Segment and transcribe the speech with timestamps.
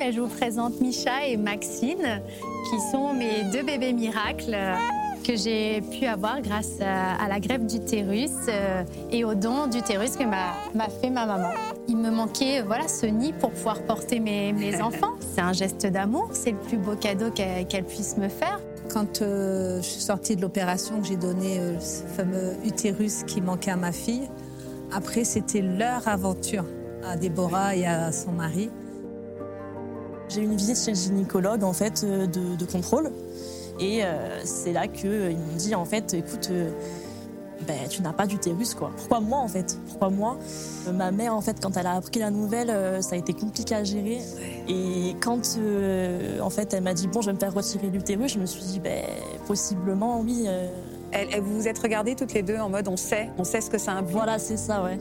[0.00, 2.22] je vous présente Micha et Maxine,
[2.70, 4.74] qui sont mes deux bébés miracles euh,
[5.22, 8.82] que j'ai pu avoir grâce à, la greffe d'utérus euh,
[9.12, 11.50] et au don d'utérus que m'a fait ma maman.
[11.86, 15.14] Il me manquait voilà, ce nid pour pouvoir porter mes, mes enfants.
[15.34, 18.58] C'est un geste d'amour, c'est le plus beau cadeau qu'elle puisse me faire.
[18.92, 23.76] Quand euh, je suis sortie de l'opération, j'ai donné ce fameux utérus qui manquait à
[23.76, 24.28] ma fille.
[24.92, 26.64] Après, c'était leur aventure
[27.06, 28.70] à Déborah et à son mari.
[30.30, 33.10] J'ai eu une visite chez le gynécologue en fait euh, de, contrôle
[33.80, 36.70] et euh, c'est là qu'ils m'ont dit en fait écoute euh,
[37.66, 38.92] ben, tu n'as pas d'utérus quoi.
[38.96, 39.76] Pourquoi moi en fait?
[39.88, 40.38] Pourquoi moi?
[40.92, 43.82] Ma mère en fait quand elle a appris la nouvelle ça a été compliqué à
[43.82, 44.20] gérer
[44.68, 45.58] et quand
[46.40, 48.62] en fait elle m'a dit bon je vais me faire retirer l'utérus je me suis
[48.62, 49.04] dit ben
[49.46, 50.46] possiblement oui.
[51.12, 53.68] Elle, vous vous êtes regardées toutes les deux en mode on sait, on sait ce
[53.68, 54.12] que ça implique.
[54.12, 54.98] Voilà c'est ça ouais.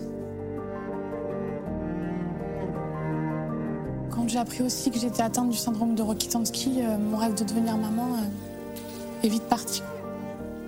[4.30, 7.76] J'ai appris aussi que j'étais atteinte du syndrome de Rokitansky, euh, mon rêve de devenir
[7.78, 9.82] maman euh, est vite parti.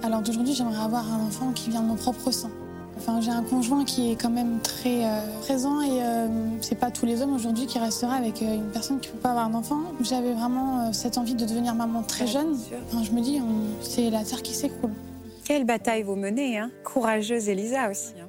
[0.02, 2.50] Alors d'aujourd'hui, j'aimerais avoir un enfant qui vient de mon propre sang.
[2.98, 6.02] Enfin, j'ai un conjoint qui est quand même très euh, présent et
[6.62, 9.50] c'est pas tous les hommes aujourd'hui qui resteraient avec une personne qui peut pas avoir
[9.50, 9.80] d'enfant.
[10.02, 12.58] J'avais vraiment cette envie de devenir maman très jeune.
[13.04, 13.39] je me dis,
[13.82, 14.92] c'est la terre qui s'écroule.
[15.45, 16.70] Quelle bataille vous menez, hein?
[16.84, 18.14] Courageuse Elisa aussi.
[18.20, 18.28] Hein.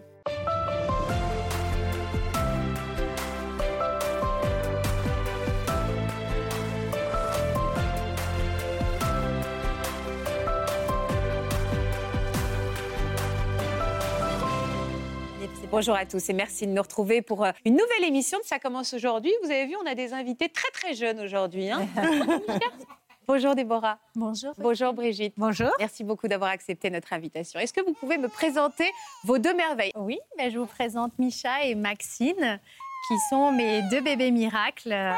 [15.72, 18.58] Bonjour à tous et merci de nous retrouver pour euh, une nouvelle émission de Ça
[18.58, 19.32] commence aujourd'hui.
[19.42, 21.70] Vous avez vu, on a des invités très très jeunes aujourd'hui.
[21.70, 21.88] Hein.
[23.26, 23.98] Bonjour Déborah.
[24.14, 24.52] Bonjour.
[24.58, 25.32] Bonjour Brigitte.
[25.38, 25.70] Bonjour.
[25.78, 27.58] Merci beaucoup d'avoir accepté notre invitation.
[27.58, 28.84] Est-ce que vous pouvez me présenter
[29.24, 29.92] vos deux merveilles?
[29.96, 32.60] Oui, ben je vous présente Micha et Maxine,
[33.08, 35.14] qui sont mes deux bébés miracles euh,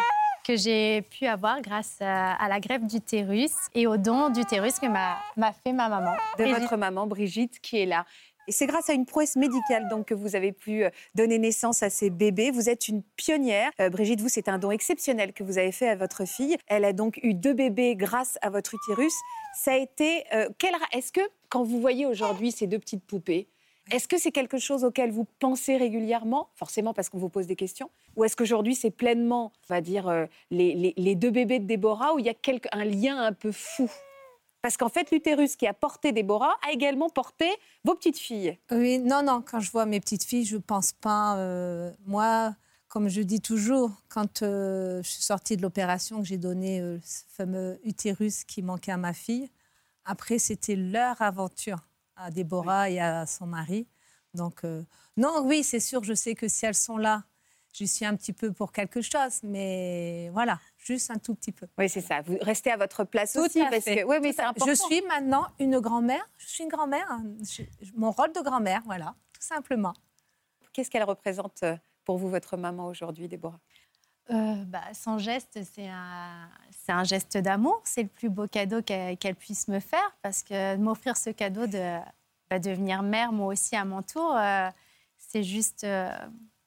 [0.47, 5.53] que j'ai pu avoir grâce à, la greffe d'utérus et au don d'utérus que m'a
[5.65, 6.15] fait ma maman.
[6.39, 8.05] De votre maman Brigitte qui est là.
[8.47, 11.83] Et c'est grâce à une prouesse médicale donc, que vous avez pu euh, donner naissance
[11.83, 12.51] à ces bébés.
[12.51, 13.71] Vous êtes une pionnière.
[13.81, 16.57] Euh, Brigitte, vous, c'est un don exceptionnel que vous avez fait à votre fille.
[16.67, 19.15] Elle a donc eu deux bébés grâce à votre utérus.
[19.55, 20.25] Ça a été.
[20.35, 20.49] Euh,
[20.93, 23.49] est-ce que, quand vous voyez aujourd'hui ces deux petites poupées,
[23.91, 27.57] est-ce que c'est quelque chose auquel vous pensez régulièrement, forcément parce qu'on vous pose des
[27.57, 32.19] questions, ou est-ce qu'aujourd'hui c'est pleinement, on va dire, les, deux bébés de Déborah, où
[32.19, 32.35] il y a
[32.73, 33.91] un lien un peu fou?
[34.65, 37.51] Parce qu'en fait, l'utérus qui a porté Déborah a également porté
[37.85, 38.59] vos petites filles.
[38.71, 41.37] Oui, non, non, quand je vois mes petites filles, je ne pense pas.
[41.37, 42.57] Euh, moi,
[42.89, 46.99] comme je dis toujours, quand euh, je suis sortie de l'opération, que j'ai donné euh,
[47.05, 49.51] ce fameux utérus qui manquait à ma fille,
[50.07, 51.81] après, c'était leur aventure
[52.17, 53.87] à Déborah et à son mari.
[54.33, 54.63] Donc,
[55.19, 57.25] non, oui, c'est sûr, je sais que si elles sont là,
[57.75, 61.67] je suis un petit peu pour quelque chose, mais voilà, juste un tout petit peu.
[61.79, 62.21] Oui, c'est ça.
[62.21, 63.61] Vous restez à votre place aussi.
[63.61, 64.67] parce Que, oui, mais c'est important.
[64.67, 66.29] Je suis maintenant une grand-mère.
[66.39, 67.07] Je suis une grand-mère.
[67.11, 67.25] Hein.
[67.97, 69.95] Mon rôle de grand-mère, voilà, tout simplement.
[70.73, 73.61] Qu'est-ce qu'elle représente euh, pour vous, votre maman, aujourd'hui, Déborah?
[74.31, 76.49] Euh, bah, son geste, c'est un,
[76.89, 77.81] un, geste d'amour.
[77.85, 81.99] C'est le plus beau cadeau qu'elle puisse me faire parce que m'offrir ce cadeau de
[82.51, 84.71] bah, devenir mère, moi aussi à mon tour, euh,
[85.19, 85.87] c'est juste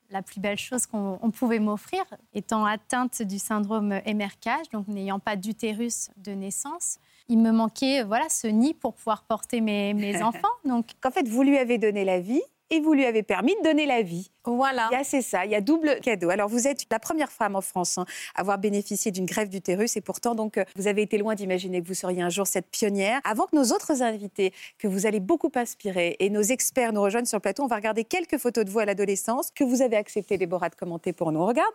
[0.09, 2.03] la plus belle chose qu'on pouvait m'offrir,
[2.34, 6.97] étant atteinte du syndrome émercage, donc n'ayant pas d'utérus de naissance.
[7.29, 10.47] Il me manquait voilà ce nid pour pouvoir porter mes, mes enfants.
[10.66, 13.63] Donc, en fait, vous lui avez donné la vie et vous lui avez permis de
[13.63, 14.31] donner la vie.
[14.45, 14.89] Voilà.
[15.03, 16.29] C'est ça, il y a double cadeau.
[16.29, 18.05] Alors vous êtes la première femme en France hein,
[18.35, 21.81] à avoir bénéficié d'une greffe d'utérus et pourtant donc euh, vous avez été loin d'imaginer
[21.81, 23.19] que vous seriez un jour cette pionnière.
[23.23, 27.25] Avant que nos autres invités, que vous allez beaucoup inspirer et nos experts nous rejoignent
[27.25, 29.97] sur le plateau, on va regarder quelques photos de vous à l'adolescence que vous avez
[29.97, 31.39] accepté Déborah de commenter pour nous.
[31.39, 31.73] On regarde.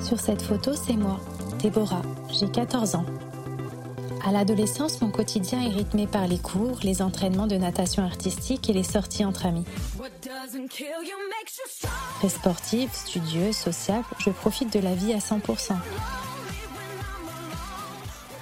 [0.00, 1.18] Sur cette photo, c'est moi,
[1.62, 2.02] Déborah.
[2.30, 3.06] J'ai 14 ans.
[4.22, 8.72] À l'adolescence, mon quotidien est rythmé par les cours, les entraînements de natation artistique et
[8.72, 9.64] les sorties entre amis.
[12.18, 15.74] Très sportive, studieuse, sociable, je profite de la vie à 100%.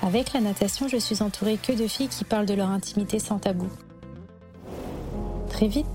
[0.02, 3.38] Avec la natation, je suis entourée que de filles qui parlent de leur intimité sans
[3.38, 3.68] tabou.
[5.48, 5.86] Très vite,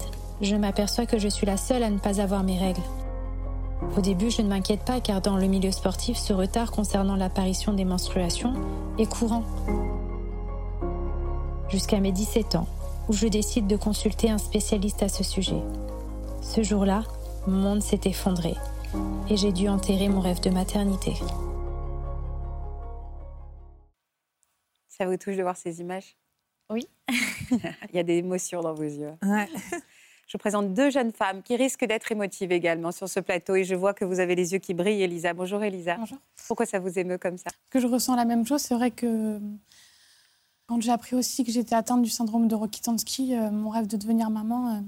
[0.41, 2.81] je m'aperçois que je suis la seule à ne pas avoir mes règles.
[3.95, 7.73] Au début, je ne m'inquiète pas car dans le milieu sportif, ce retard concernant l'apparition
[7.73, 8.53] des menstruations
[8.97, 9.43] est courant.
[11.69, 12.67] Jusqu'à mes 17 ans,
[13.07, 15.61] où je décide de consulter un spécialiste à ce sujet.
[16.41, 17.03] Ce jour-là,
[17.45, 18.55] mon monde s'est effondré
[19.29, 21.13] et j'ai dû enterrer mon rêve de maternité.
[24.87, 26.17] Ça vous touche de voir ces images?
[26.69, 26.87] Oui.
[27.51, 29.13] Il y a des émotions dans vos yeux.
[30.27, 33.75] Je présente deux jeunes femmes qui risquent d'être émotives également sur ce plateau et je
[33.75, 35.33] vois que vous avez les yeux qui brillent, Elisa.
[35.33, 35.95] Bonjour Elisa.
[35.95, 36.17] Bonjour.
[36.47, 37.49] Pourquoi ça vous émeut comme ça?
[37.69, 38.59] Que je ressens la même chose.
[38.61, 39.39] C'est vrai que
[40.67, 43.95] quand j'ai appris aussi que j'étais atteinte du syndrome de Rokitansky, euh, mon rêve de
[43.95, 44.79] devenir maman euh,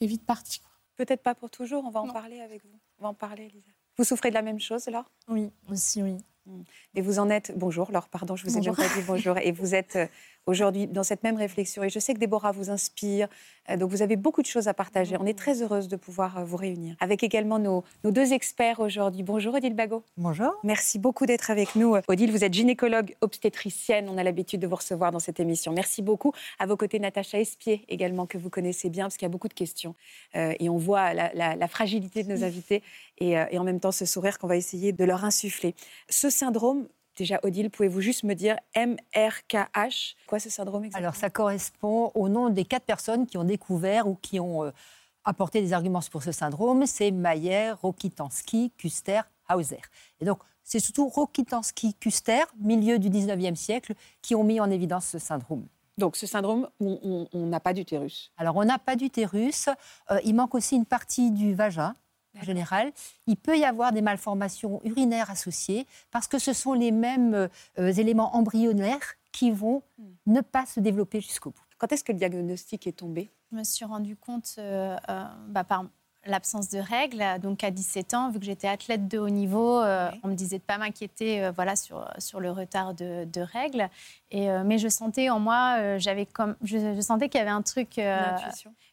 [0.00, 0.62] est vite parti.
[0.96, 2.12] Peut-être pas pour toujours, on va en Non.
[2.14, 2.78] parler avec vous.
[2.98, 3.70] On va en parler, Elisa.
[3.98, 5.10] Vous souffrez de la même chose, Laure?
[5.28, 6.16] Oui, aussi, oui.
[6.94, 7.52] Et vous en êtes.
[7.58, 9.36] Bonjour, Laure, pardon, je vous ai même pas dit bonjour.
[9.36, 10.06] Et vous êtes euh,
[10.48, 11.82] aujourd'hui dans cette même réflexion.
[11.84, 13.28] Et je sais que Déborah vous inspire.
[13.70, 15.16] Euh, Donc vous avez beaucoup de choses à partager.
[15.20, 16.96] On est très heureuse de pouvoir euh, vous réunir.
[17.00, 19.22] Avec également nos, nos deux experts aujourd'hui.
[19.22, 20.02] Bonjour, Odile Bagot.
[20.16, 20.52] Bonjour.
[20.64, 21.96] Merci beaucoup d'être avec nous.
[22.08, 24.08] Odile, vous êtes gynécologue obstétricienne.
[24.08, 25.72] On a l'habitude de vous recevoir dans cette émission.
[25.72, 26.32] Merci beaucoup.
[26.58, 29.48] À vos côtés, Natacha Espier, également, que vous connaissez bien, parce qu'il y a beaucoup
[29.48, 29.94] de questions.
[30.34, 32.82] Euh, et on voit la, la- la fragilité de nos invités
[33.18, 35.74] et, euh, et en même temps ce sourire qu'on va essayer de leur insuffler.
[36.08, 36.88] Ce syndrome,
[37.18, 41.08] déjà, Odile, pouvez-vous juste me dire MRKH Quoi ce syndrome exactement?
[41.08, 44.70] Alors, ça correspond au nom des quatre personnes qui ont découvert ou qui ont euh,
[45.24, 46.86] apporté des arguments pour ce syndrome.
[46.86, 49.20] C'est Mayer, Rokitansky, Kuster,
[49.52, 49.80] Hauser.
[50.20, 55.06] Et donc, c'est surtout Rokitansky, Kuster, milieu du 19e siècle, qui ont mis en évidence
[55.06, 55.66] ce syndrome.
[55.96, 58.30] Donc ce syndrome, on- n'a pas d'utérus.
[58.36, 59.68] Alors, on n'a pas d'utérus.
[60.12, 61.94] euh, il manque aussi une partie du vagin.
[62.36, 62.92] En général,
[63.26, 67.48] il peut y avoir des malformations urinaires associées parce que ce sont les mêmes
[67.78, 69.82] euh, éléments embryonnaires qui vont
[70.26, 71.62] ne pas se développer jusqu'au bout.
[71.78, 73.30] Quand est-ce que le diagnostic est tombé?
[73.50, 75.84] Je me suis rendu compte euh, euh, bah, par
[76.28, 77.24] l'absence de règles.
[77.42, 80.58] Donc à 17 ans, vu que j'étais athlète de haut niveau, euh, on me disait
[80.58, 83.88] de pas m'inquiéter euh, voilà, sur, sur le retard de, de règles.
[84.30, 87.50] Et, euh, mais je sentais en moi, j'avais comme, je, je sentais qu'il y avait
[87.50, 87.98] un truc,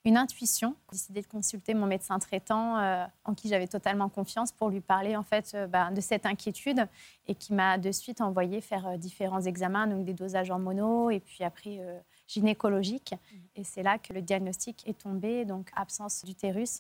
[0.06, 0.76] une intuition.
[0.92, 5.16] J'ai décidé de consulter mon médecin traitant, en qui j'avais totalement confiance, pour lui parler
[5.16, 6.88] en fait bah, de cette inquiétude
[7.28, 11.44] et qui m'a de suite envoyé faire différents examens, donc des dosages mono et puis
[11.44, 13.14] après euh, gynécologique.
[13.56, 16.80] Et c'est là que le diagnostic est tombé, donc absence d'utérus.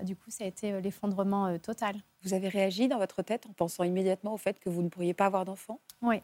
[0.00, 1.96] Euh, Du coup, ça a été euh, l'effondrement euh, total.
[2.22, 5.14] Vous avez réagi dans votre tête en pensant immédiatement au fait que vous ne pourriez
[5.14, 5.80] pas avoir d'enfant?
[6.02, 6.22] Oui.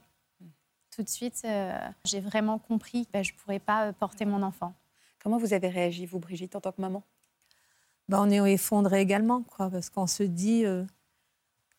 [0.94, 4.42] Tout de suite, euh, j'ai vraiment compris que ben, je ne pourrais pas porter mon
[4.42, 4.74] enfant.
[5.22, 7.02] Comment vous avez réagi, vous, Brigitte, en tant que maman?
[8.08, 10.84] Ben, on est effondré également, quoi, parce qu'on se dit euh,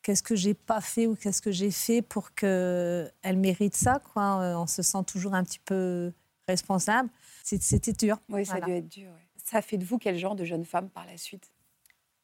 [0.02, 4.00] qu'est-ce que j'ai pas fait ou qu'est-ce que j'ai fait pour qu'elle mérite ça.
[4.00, 4.38] Quoi.
[4.58, 6.12] On se sent toujours un petit peu
[6.48, 7.10] responsable.
[7.44, 8.18] C'était dur.
[8.30, 8.66] Oui, ça Voilà.
[8.66, 9.12] a dû être dur.
[9.12, 9.28] ouais.
[9.46, 11.53] Ça a fait de vous quel genre de jeune femme par la suite?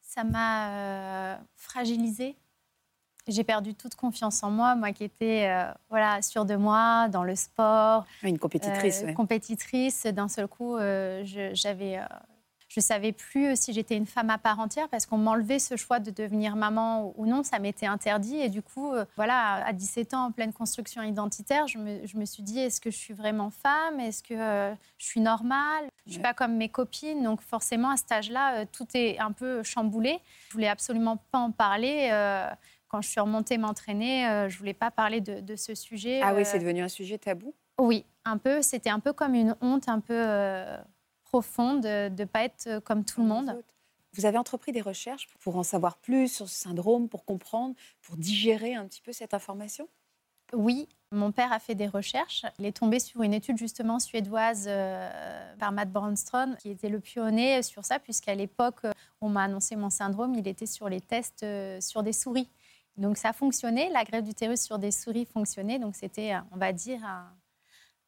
[0.10, 2.36] Ça m'a euh, fragilisée.
[3.28, 7.24] J'ai perdu toute confiance en moi, moi qui étais euh, voilà, sûre de moi dans
[7.24, 9.14] le sport, Une compétitrice, euh, ouais.
[9.14, 10.08] compétitrice.
[10.08, 11.24] D'un seul coup, euh,
[12.70, 15.60] je, euh, je savais plus si j'étais une femme à part entière parce qu'on m'enlevait
[15.60, 18.38] ce choix de devenir maman ou non, ça m'était interdit.
[18.38, 22.18] Et du coup, euh, voilà, à 17 ans, en pleine construction identitaire, je me, je
[22.18, 24.00] me suis dit est-ce que je suis vraiment femme?
[24.00, 25.86] Est-ce que euh, je suis normale?
[26.06, 26.24] Je suis Ouais.
[26.24, 30.20] pas comme mes copines, donc forcément à cet âge-là, euh, tout est un peu chamboulé.
[30.50, 32.10] Je voulais absolument pas en parler.
[32.12, 32.48] euh,
[32.88, 36.22] quand je suis remontée m'entraîner, euh, je voulais pas parler de, de ce sujet.
[36.24, 37.54] Ah oui, euh, c'est devenu un sujet tabou?
[37.80, 38.64] Oui, un peu.
[38.64, 40.78] C'était un peu comme une honte un peu euh,
[41.30, 43.64] profonde de ne pas être euh, comme tout le monde.
[44.14, 48.18] Vous avez entrepris des recherches pour en savoir plus sur ce syndrome, pour comprendre, pour
[48.18, 49.88] digérer un petit peu cette information?
[50.54, 52.46] Oui, mon père a fait des recherches.
[52.58, 57.00] Il est tombé sur une étude justement suédoise euh, par Matt Brandstrom, qui était le
[57.00, 58.92] pionnier sur ça, puisqu'à l'époque, euh,
[59.22, 62.50] on m'a annoncé mon syndrome, il était sur les tests euh, sur des souris.
[62.98, 67.04] Donc ça fonctionnait, la greffe d'utérus sur des souris fonctionnait, donc c'était, on va dire,
[67.06, 67.32] un,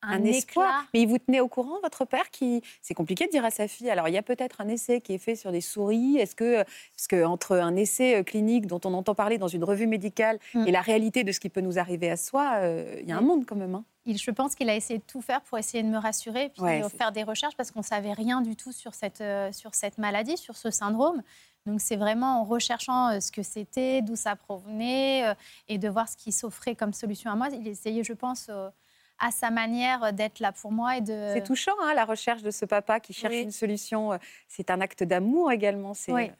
[0.03, 0.85] un, espoir.
[0.93, 3.67] Mais il vous tenait au courant, votre père qui C'est compliqué de dire à sa
[3.67, 3.89] fille.
[3.89, 6.17] Alors, il y a peut-être un essai qui est fait sur des souris.
[6.17, 6.63] Est-ce que,
[6.95, 10.39] parce que entre un essai euh, clinique dont on entend parler dans une revue médicale
[10.53, 10.67] Mm.
[10.67, 13.17] et la réalité de ce qui peut nous arriver à soi, euh, il y a
[13.17, 13.25] un Mm.
[13.25, 13.75] monde quand même.
[13.75, 13.83] hein.
[14.05, 16.63] Il- je pense qu'il a essayé de tout faire pour essayer de me rassurer, puis
[16.63, 19.75] Ouais, c'est- faire des recherches parce qu'on savait rien du tout sur cette, euh, sur
[19.75, 21.21] cette maladie, sur ce syndrome.
[21.67, 25.35] Donc c'est vraiment en recherchant ce que c'était, d'où ça provenait,
[25.67, 27.49] et de voir ce qui s'offrait comme solution à moi.
[27.51, 28.69] Il essayait, je pense, euh,
[29.21, 31.29] à sa manière euh, d'être là pour moi et de.
[31.33, 33.41] C'est touchant, hein, la recherche de ce papa qui cherche Oui.
[33.43, 34.13] une solution.
[34.13, 35.93] euh, C'est un acte d'amour également.
[35.93, 36.31] c'est- Oui,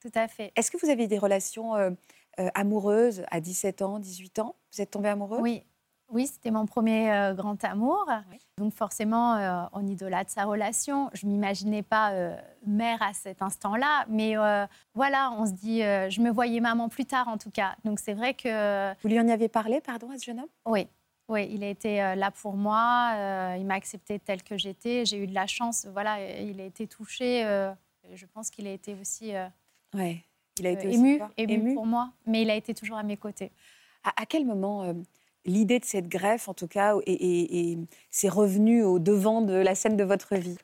[0.00, 0.50] tout à fait.
[0.56, 1.90] Est-ce que vous avez des relations euh,
[2.38, 4.56] euh, amoureuses à 17 ans, 18 ans?
[4.72, 5.62] Vous êtes tombé amoureux Oui,
[6.08, 8.04] oui c'était mon premier euh, grand amour.
[8.30, 8.38] Oui.
[8.58, 11.10] Donc forcément, euh, on idolâtre sa relation.
[11.12, 16.08] Je m'imaginais pas euh, mère à cet instant-là, mais euh, voilà, on se dit, euh,
[16.10, 17.74] je me voyais maman plus tard en tout cas.
[17.84, 20.48] Donc c'est vrai que Vous lui en avez parlé, pardon, à ce jeune homme?
[20.66, 20.88] Oui.
[21.30, 25.04] Oui, il a été euh, là pour moi, euh, il m'a accepté telle que j'étais,
[25.06, 27.72] j'ai eu de la chance, voilà, il a été touché, euh,
[28.12, 29.46] je pense qu'il a été aussi euh,
[29.94, 30.24] Ouais.
[30.58, 33.16] Il a été aussi ému, ému pour moi, mais il a été toujours à mes
[33.16, 33.52] côtés.
[34.02, 34.92] À, à quel moment
[35.46, 36.96] l'idée de cette greffe, en tout cas,
[38.10, 40.58] s'est revenue au devant de la scène de votre vie?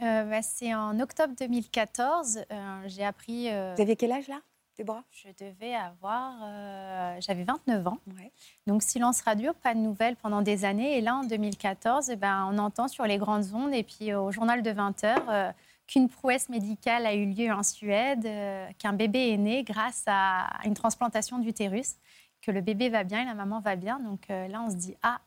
[0.00, 2.44] Bah, C'est en octobre 2014.
[2.50, 3.48] euh, J'ai appris.
[3.48, 4.40] Vous aviez quel âge là,
[4.76, 6.34] Déborah je devais avoir.
[6.42, 7.98] euh, J'avais 29 ans.
[8.18, 8.32] Ouais.
[8.66, 10.96] Donc silence radio, pas de nouvelles pendant des années.
[10.96, 14.20] Et là, en 2014, eh ben, on entend sur les grandes ondes et puis euh,
[14.20, 15.52] au journal de 20 heures
[15.86, 20.48] qu'une prouesse médicale a eu lieu en Suède, euh, qu'un bébé est né grâce à
[20.64, 21.96] une transplantation d'utérus,
[22.40, 23.98] que le bébé va bien et la maman va bien.
[24.00, 25.20] Donc euh, là, on se dit ah,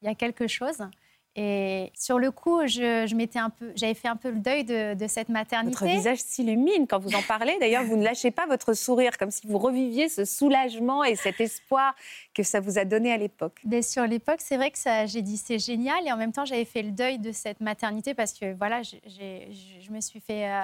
[0.00, 0.78] il y a quelque chose.
[1.36, 4.64] Et sur le coup, je, je m'étais un peu, j'avais fait un peu le deuil
[4.64, 5.78] de, de cette maternité.
[5.78, 7.56] Votre visage s'illumine quand vous en parlez.
[7.60, 11.40] D'ailleurs, vous ne lâchez pas votre sourire, comme si vous reviviez ce soulagement et cet
[11.40, 11.94] espoir
[12.34, 13.60] que ça vous a donné à l'époque.
[13.64, 16.44] Mais sur l'époque, c'est vrai que ça, j'ai dit c'est génial et en même temps
[16.44, 20.62] j'avais fait le deuil de cette maternité parce que voilà, je me suis fait euh,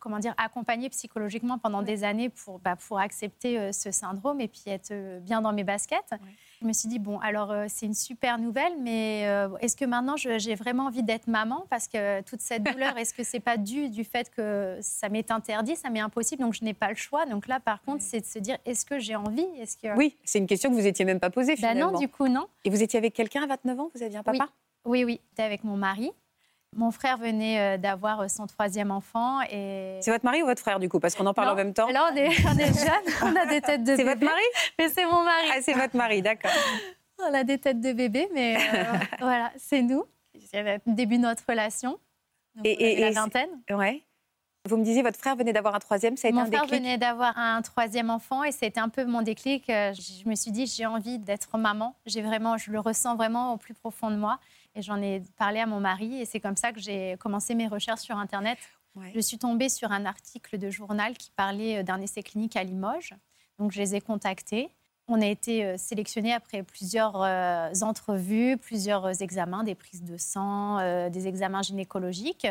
[0.00, 4.48] comment dire accompagner psychologiquement pendant des années pour bah, pour accepter euh, ce syndrome et
[4.48, 6.14] puis être euh, bien dans mes baskets.
[6.60, 9.84] Je me suis dit bon alors euh, c'est une super nouvelle, mais euh, est-ce que
[9.84, 11.66] maintenant j'ai vraiment envie d'être maman?
[11.70, 15.30] Parce que toute cette douleur, est-ce que c'est pas dû du fait que ça m'est
[15.30, 17.26] interdit, ça m'est impossible, donc je n'ai pas le choix?
[17.26, 20.16] Donc là par contre, c'est de se dire est-ce que j'ai envie, est-ce que Oui,
[20.24, 21.92] c'est une question que vous étiez même pas posée Bah finalement.
[21.92, 22.46] non, du coup non.
[22.64, 23.90] Et vous étiez avec quelqu'un à 29 ans?
[23.94, 24.48] Vous aviez un papa?
[24.84, 26.12] Oui, oui, j'étais avec mon mari.
[26.74, 29.98] Mon frère venait euh, d'avoir euh, son troisième enfant et.
[30.02, 31.00] C'est votre mari ou votre frère du coup?
[31.00, 31.88] Parce qu'on en parle Non, en même temps.
[31.88, 34.42] Là, on est, on est jeunes, on a des têtes de C'est votre mari?
[34.78, 35.46] Mais c'est mon mari.
[35.54, 36.50] Ah, c'est votre mari, d'accord.
[37.18, 38.82] On a des têtes de bébé, mais euh,
[39.20, 40.04] voilà, c'est nous.
[40.50, 41.92] C'est le début de notre relation.
[42.56, 43.48] Donc, Et- la vingtaine.
[43.70, 44.02] Ouais.
[44.68, 46.62] Vous me disiez, votre frère venait d'avoir un troisième, ça a été Mon un frère
[46.64, 46.78] déclic?
[46.82, 49.64] venait d'avoir un troisième enfant et c'était un peu mon déclic.
[49.68, 51.96] Je me suis dit, j'ai envie d'être maman.
[52.04, 54.38] J'ai vraiment, je le ressens vraiment au plus profond de moi.
[54.76, 57.66] Et j'en ai parlé à mon mari et c'est comme ça que j'ai commencé mes
[57.66, 58.58] recherches sur Internet.
[58.94, 59.10] Ouais.
[59.14, 62.62] Je suis tombée sur un article de journal qui parlait euh, d'un essai clinique à
[62.62, 63.14] Limoges.
[63.58, 64.70] Donc je les ai contactés.
[65.08, 70.78] On a été euh, sélectionnés après plusieurs euh, entrevues, plusieurs examens, des prises de sang,
[70.78, 72.46] euh, des examens gynécologiques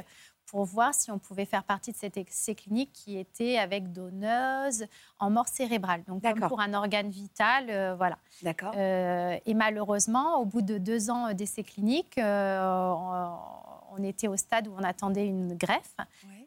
[0.46, 4.86] pour voir si on pouvait faire partie de cet essai clinique qui était avec donneuse
[5.20, 6.04] en mort cérébrale.
[6.08, 8.18] Donc, comme pour un organe vital, euh, voilà.
[8.42, 8.74] D'accord.
[8.76, 12.60] Euh, et malheureusement, au bout de deux ans d'essai clinique, euh,
[13.92, 15.96] on, était au stade où on attendait une greffe.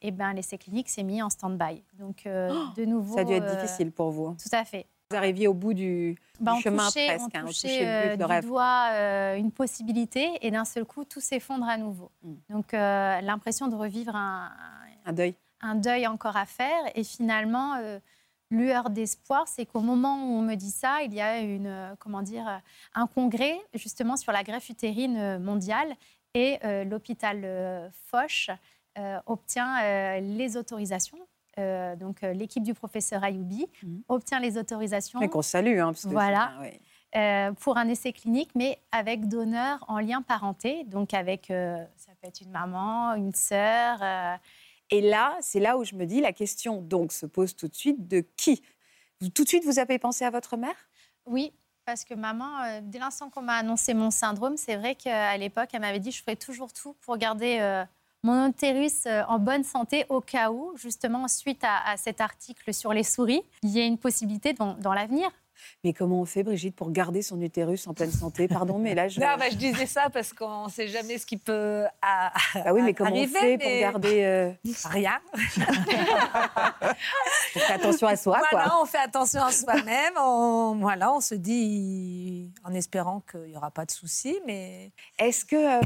[0.00, 1.83] Et ben, l'essai clinique s'est mis en stand-by.
[1.99, 3.14] Donc, euh, de nouveau.
[3.14, 4.37] Oh, Ça a dû être euh, difficile pour vous.
[4.40, 4.87] Tout à fait.
[5.11, 7.31] Vous arriviez au bout du, du on chemin touchait, presque.
[7.35, 8.47] on hein, touchait, touchait le euh, but, le du rêve.
[8.47, 12.11] doigt euh, une possibilité et d'un seul coup, tout s'effondre à nouveau.
[12.23, 12.35] Mm.
[12.50, 14.53] Donc, euh, l'impression de revivre un,
[15.07, 15.35] Un deuil.
[15.62, 16.79] un deuil encore à faire.
[16.95, 17.99] Et finalement, euh,
[18.50, 22.21] lueur d'espoir, c'est qu'au moment où on me dit ça, il y a une, comment
[22.21, 22.61] dire,
[22.95, 25.95] un congrès justement sur la greffe utérine mondiale
[26.35, 28.50] et l'hôpital Foch
[29.27, 31.19] obtient les autorisations.
[31.59, 34.03] Euh, donc euh, l'équipe du professeur Ayoubi Mhm.
[34.09, 35.79] obtient les autorisations Mais qu'on salue.
[35.81, 36.53] Hein, parce que Voilà.
[36.61, 36.81] ouais.
[37.17, 42.12] euh, pour un essai clinique, mais avec donneur en lien parenté, donc avec, euh, ça
[42.21, 43.99] peut être une maman, une sœur.
[44.03, 44.37] euh,
[44.91, 47.75] Et là, c'est là où je me dis, la question donc se pose tout de
[47.75, 48.62] suite de qui?
[49.35, 50.77] Tout de suite, vous avez pensé à votre mère?
[51.27, 51.53] Oui,
[51.85, 55.81] parce que maman, dès l'instant qu'on m'a annoncé mon syndrome, c'est vrai qu'à l'époque, elle
[55.81, 57.59] m'avait dit je ferai toujours tout pour garder
[58.23, 62.75] mon utérus euh, en bonne santé au cas où, justement, suite à, à cet article
[62.75, 65.29] sur les souris, il y ait une possibilité dans, dans l'avenir.
[65.83, 68.47] Mais comment on fait, Brigitte, pour garder son utérus en pleine santé?
[68.47, 69.19] Pardon, mais là, je.
[69.21, 72.73] Non, bah, je disais ça parce qu'on ne sait jamais ce qui peut à- Bah
[72.73, 74.23] oui, mais comment arriver, on fait pour garder.
[74.23, 74.53] euh,
[74.91, 75.19] rien.
[77.57, 78.83] On fait attention à soi, Voilà, quoi.
[78.83, 80.13] on fait attention à soi-même.
[80.21, 85.45] On, voilà, on se dit en espérant qu'il n'y aura pas de soucis, mais Est-ce
[85.45, 85.81] que euh,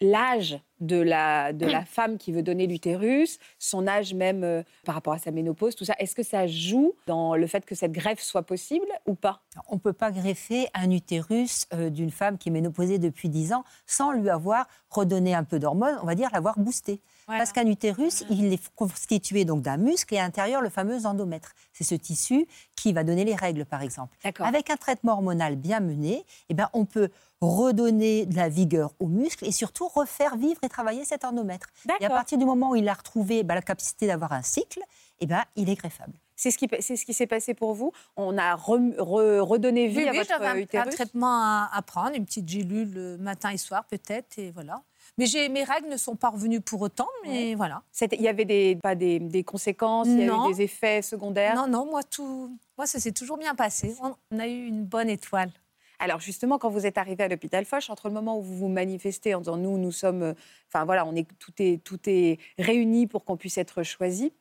[0.00, 4.94] l'âge de la, de la femme qui veut donner l'utérus, son âge même euh, par
[4.94, 7.92] rapport à sa ménopause, tout ça, est-ce que ça joue dans le fait que cette
[7.92, 9.42] greffe soit possible ou pas?
[9.68, 13.52] On ne peut pas greffer un utérus euh, d'une femme qui est ménopausée depuis 10
[13.54, 17.00] ans sans lui avoir redonné un peu d'hormones, on va dire l'avoir boosté.
[17.26, 21.54] Parce qu'un utérus, il est constitué donc d'un muscle et à l'intérieur le fameux endomètre.
[21.72, 22.46] C'est ce tissu
[22.76, 24.16] qui va donner les règles, par exemple.
[24.40, 27.08] Avec un traitement hormonal bien mené, eh ben, on peut
[27.44, 31.66] redonner de la vigueur aux muscles et surtout refaire vivre et travailler cet endomètre.
[32.00, 34.80] Et à partir du moment où il a retrouvé bah, la capacité d'avoir un cycle,
[35.20, 36.12] eh ben, il est greffable.
[36.36, 39.86] C'est ce qui, c'est ce qui s'est passé pour vous On a re- re- redonné
[39.86, 43.18] vie oui, à oui, votre un- un, traitement à, à prendre, une petite gélule le
[43.18, 44.82] matin et soir peut-être, et voilà.
[45.16, 47.82] Mais j'ai- mes règles ne sont pas revenues pour autant, mais voilà.
[48.10, 50.50] Il y avait des, pas des, des conséquences, il y a Non.
[50.50, 51.54] eu des effets secondaires?
[51.54, 53.94] Non, non, moi tout, moi ça s'est toujours bien passé.
[54.02, 55.50] On, on a eu une bonne étoile.
[55.98, 58.68] Alors justement, quand vous êtes arrivé à l'hôpital Foch, entre le moment où vous vous
[58.68, 60.34] manifestez en disant nous, nous sommes, euh,
[60.68, 64.32] enfin voilà, on est tout est tout est réuni pour qu'on puisse être choisi.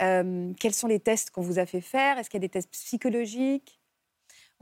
[0.00, 2.18] euh, quels sont les tests qu'on vous a fait faire?
[2.18, 3.81] Est-ce qu'il y a des tests psychologiques?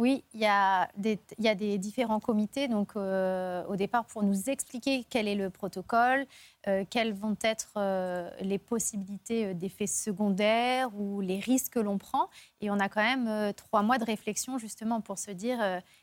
[0.00, 4.06] Oui, il y, a des, il y a des différents comités, donc euh, au départ
[4.06, 6.24] pour nous expliquer quel est le protocole,
[6.68, 12.30] euh, quelles vont être euh, les possibilités d'effets secondaires ou les risques que l'on prend.
[12.62, 15.58] Et on a quand même trois mois de réflexion justement pour se dire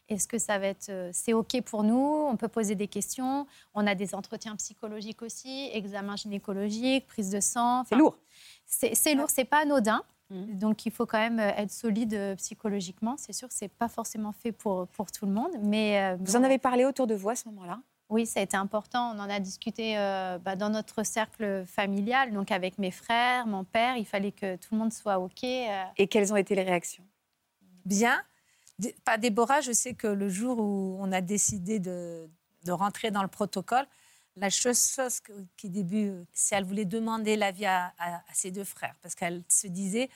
[0.09, 2.27] est-ce que ça va être, c'est ok pour nous?
[2.29, 3.47] On peut poser des questions.
[3.73, 7.83] On a des entretiens psychologiques aussi, examen gynécologique, prise de sang.
[7.89, 8.15] C'est lourd.
[8.67, 10.03] C'est lourd, c'est pas anodin.
[10.29, 10.57] Mhm.
[10.57, 13.15] Donc il faut quand même euh, être solide euh, psychologiquement.
[13.17, 16.33] C'est sûr que c'est pas forcément fait pour, pour tout le monde, mais euh, Vous
[16.33, 17.79] bon, en avez parlé autour de vous à ce moment-là?
[18.09, 19.13] Oui, ça a été important.
[19.15, 23.65] On en a discuté euh, bah, dans notre cercle familial, donc avec mes frères, mon
[23.65, 23.97] père.
[23.97, 25.43] Il fallait que tout le monde soit OK.
[25.43, 25.83] euh.
[25.97, 27.03] Et quelles ont été les réactions?
[27.85, 28.21] Bien.
[29.03, 32.29] Pas Déborah, je sais que le jour où on a décidé de,
[32.63, 33.85] de rentrer dans le protocole,
[34.37, 35.19] la chose,
[35.57, 39.43] qui début, c'est elle voulait demander l'avis à, à- à ses deux frères parce qu'elle
[39.49, 40.09] se disait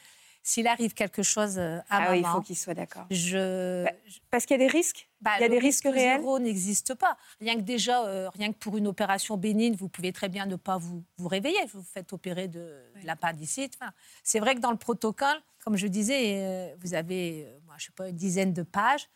[0.44, 3.06] s'il arrive quelque chose euh, à Ah oui, il faut qu'ils soient d'accord.
[3.12, 3.92] je, Bah,
[4.32, 6.40] Parce qu'il y a des risques bah, il y a des risques risque réels zéro
[6.40, 7.16] n'existe pas.
[7.40, 10.56] Rien que déjà, euh, rien que pour une opération bénigne, vous pouvez très bien ne
[10.56, 11.60] pas vous, vous réveiller.
[11.72, 12.60] Vous vous faites opérer de,
[13.02, 13.78] de l'appendicite.
[13.80, 13.92] Enfin,
[14.24, 17.86] c'est vrai que dans le protocole, comme je disais, euh, vous avez, euh, moi, je
[17.86, 19.08] sais pas, une dizaine de pages,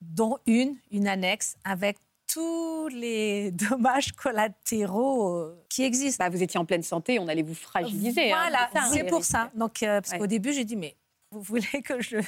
[0.00, 1.98] dont une, une annexe avec
[2.32, 6.24] tous les dommages collatéraux euh, qui existent.
[6.24, 8.32] Bah, Vous étiez en pleine santé, on allait vous fragiliser.
[8.32, 9.50] hein, Voilà, en c'est pour ça.
[9.54, 10.18] Donc, euh, parce Ouais.
[10.18, 10.96] qu'au début, j'ai dit, mais
[11.32, 12.18] vous voulez que je,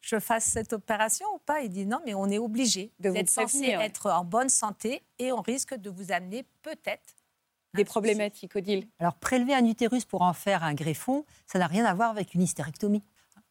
[0.00, 1.60] je fasse cette opération ou pas?
[1.60, 5.02] Il dit, non, mais on est obligé De vous d'être censé être en bonne santé
[5.18, 7.14] et on risque de vous amener peut-être
[7.74, 8.88] Des problématiques, Odile.
[8.98, 12.34] Alors, prélever un utérus pour en faire un greffon, ça n'a rien à voir avec
[12.34, 13.04] une hystérectomie.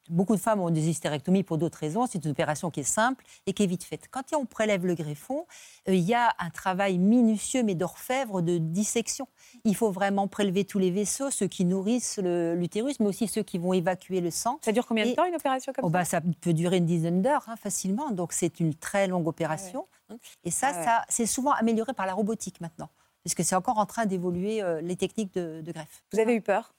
[0.10, 2.08] Beaucoup de femmes ont des hystérectomies pour d'autres raisons.
[2.08, 4.08] C'est une opération qui est simple et qui est vite faite.
[4.10, 5.46] Quand on prélève le greffon,
[5.88, 9.28] euh, il y a un travail minutieux, mais d'orfèvre, de dissection.
[9.64, 13.58] Il faut vraiment prélever tous les vaisseaux, ceux qui nourrissent l'utérus, mais aussi ceux qui
[13.60, 14.60] vont évacuer le sang.
[14.66, 16.22] Ça dure combien de Et- temps une opération comme Oh, ça bah, ça?
[16.42, 19.88] peut durer une dizaine d'heures hein, facilement, donc c'est une très longue opération.
[20.44, 20.84] Et ça, Ah ouais.
[20.86, 22.90] ça c'est souvent amélioré par la robotique maintenant,
[23.24, 26.04] puisque c'est encore en train d'évoluer euh, les techniques de, de greffe.
[26.12, 26.74] Vous avez eu peur?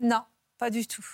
[0.00, 0.22] Non,
[0.58, 1.04] pas du tout.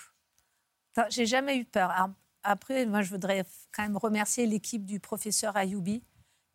[1.09, 1.89] J'ai jamais eu peur.
[1.91, 2.09] Alors,
[2.43, 6.03] après, moi, je voudrais quand même remercier l'équipe du professeur Ayoubi,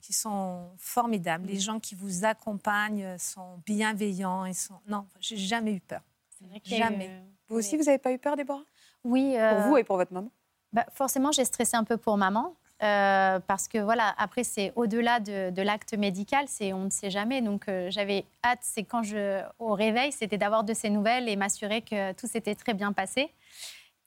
[0.00, 1.46] qui sont formidables.
[1.46, 4.46] Les gens qui vous accompagnent sont bienveillants.
[4.46, 4.80] Ils sont...
[4.86, 6.00] Non, j'ai jamais eu peur.
[6.38, 7.08] C'est vrai eu, Jamais.
[7.10, 8.62] euh, Vous aussi, vous n'avez pas eu peur, Déborah?
[9.04, 9.32] Oui.
[9.32, 10.30] Pour euh, vous et pour votre maman?
[10.72, 12.54] bah, forcément, j'ai stressé un peu pour maman.
[12.82, 17.10] euh, parce que voilà, après, c'est au-delà de, de l'acte médical, c'est on ne sait
[17.10, 17.42] jamais.
[17.42, 21.36] Donc, euh, j'avais hâte, c'est quand je, au réveil, c'était d'avoir de ses nouvelles et
[21.36, 23.30] m'assurer que tout s'était très bien passé.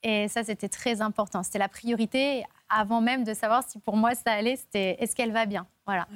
[0.04, 1.44] Et ça, c'était très important.
[1.44, 4.58] C'était la priorité avant même de savoir si pour moi ça allait.
[4.58, 5.66] C'était est-ce qu'elle va bien?
[5.86, 6.08] Voilà.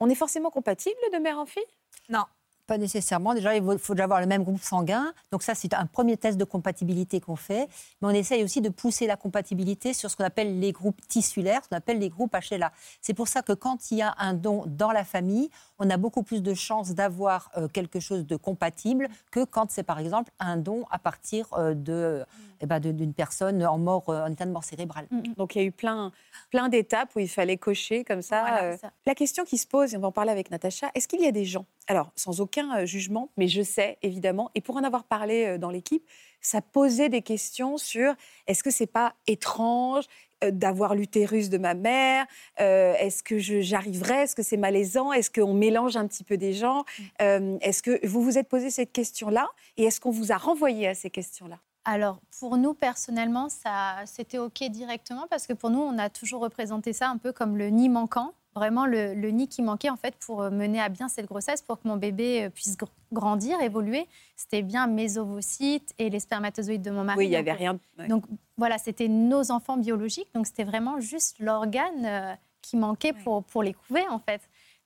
[0.00, 1.62] On est forcément compatible de mère en fille?
[2.08, 2.24] Non.
[2.66, 3.34] Pas nécessairement.
[3.34, 5.12] Déjà, il faut- déjà avoir le même groupe sanguin.
[5.30, 7.68] Donc ça, c'est un premier test de compatibilité qu'on fait.
[8.00, 11.60] Mais on essaye aussi de pousser la compatibilité sur ce qu'on appelle les groupes tissulaires,
[11.64, 12.72] ce qu'on appelle les groupes HLA.
[13.00, 15.96] C'est pour ça que quand il y a un don dans la famille, on a
[15.96, 20.30] beaucoup plus de chances d'avoir euh, quelque chose de compatible que quand c'est par exemple
[20.38, 22.24] un don à partir euh, de,
[22.60, 25.06] eh ben, d'une personne en mort, euh, en état de mort cérébrale.
[25.36, 26.12] Donc il y a eu plein,
[26.50, 28.42] plein d'étapes où il fallait cocher comme ça.
[28.42, 28.92] Voilà, ça.
[29.04, 31.26] La question qui se pose, et on va en parler avec Natacha, est-ce qu'il y
[31.26, 34.84] a des gens, alors sans aucun euh, jugement, mais je sais évidemment, et pour en
[34.84, 36.04] avoir parlé euh, dans l'équipe,
[36.40, 38.14] ça posait des questions sur
[38.46, 40.04] est-ce que c'est pas étrange
[40.42, 42.26] euh, d'avoir l'utérus de ma mère
[42.60, 46.52] Euh, Est-ce que j'arriverai Est-ce que c'est malaisant Est-ce qu'on mélange un petit peu des
[46.52, 46.84] gens
[47.20, 50.88] Euh, Est-ce que vous vous êtes posé cette question-là Et est-ce qu'on vous a renvoyé
[50.88, 51.58] à ces questions-là?
[51.84, 56.40] Alors, pour nous, personnellement, ça, c'était OK directement parce que pour nous, on a toujours
[56.42, 58.32] représenté ça un peu comme le nid manquant.
[58.54, 61.62] Vraiment, le, le nid qui manquait, en fait, pour euh, mener à bien cette grossesse,
[61.62, 64.06] pour que mon bébé euh, puisse gr- grandir, évoluer.
[64.36, 67.18] C'était bien mes ovocytes et les spermatozoïdes de mon mari.
[67.18, 67.78] Oui, il n'y avait rien.
[67.98, 68.08] ouais.
[68.08, 68.24] Donc,
[68.58, 70.28] voilà, c'était nos enfants biologiques.
[70.34, 74.42] Donc, c'était vraiment juste l'organe euh, qui manquait pour, pour les couver, en fait.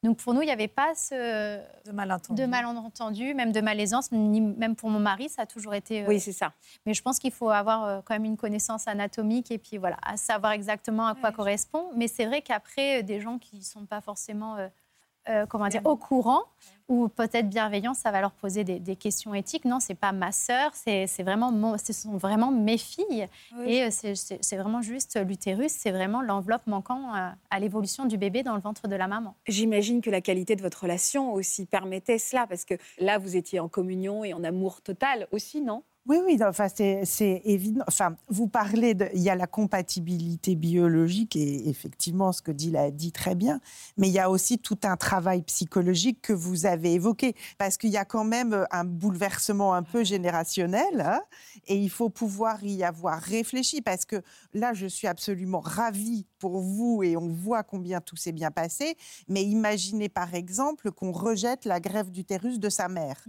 [0.06, 2.40] Donc, pour nous, il n'y avait pas ce, De malentendu.
[2.40, 6.02] de malentendu, même de malaisance, ni- même pour mon mari, ça a toujours été.
[6.02, 6.52] euh, Oui, c'est ça.
[6.86, 9.96] mais je pense qu'il faut avoir euh, quand même une connaissance anatomique et puis voilà,
[10.02, 11.90] à savoir exactement à quoi correspond.
[11.96, 14.56] Mais c'est vrai qu'après, euh, des gens qui ne sont pas forcément
[15.28, 16.42] euh, comment dire, au courant
[16.88, 19.64] ou peut-être bienveillants, ça va leur poser des, des questions éthiques.
[19.64, 23.26] Non, c'est pas ma sœur, c'est vraiment mon, ce sont vraiment mes filles.
[23.66, 27.12] Et euh, c'est- vraiment juste l'utérus, c'est vraiment l'enveloppe manquant
[27.50, 29.34] à l'évolution du bébé dans le ventre de la maman.
[29.48, 33.58] J'imagine que la qualité de votre relation aussi permettait cela, parce que là, vous étiez
[33.58, 35.82] en communion et en amour total aussi, non?
[36.08, 37.84] Oui, oui, enfin, c'est évident.
[37.88, 39.08] Enfin, vous parlez de.
[39.12, 43.60] Il y a la compatibilité biologique, et effectivement, ce que dit l'a dit très bien,
[43.96, 47.90] mais il y a aussi tout un travail psychologique que vous avez évoqué, parce qu'il
[47.90, 51.20] y a quand même un bouleversement un peu générationnel, hein,
[51.66, 54.22] et il faut pouvoir y avoir réfléchi, parce que
[54.54, 58.96] là, je suis absolument ravie pour vous, et on voit combien tout s'est bien passé,
[59.28, 63.24] mais imaginez par exemple qu'on rejette la greffe d'utérus de sa mère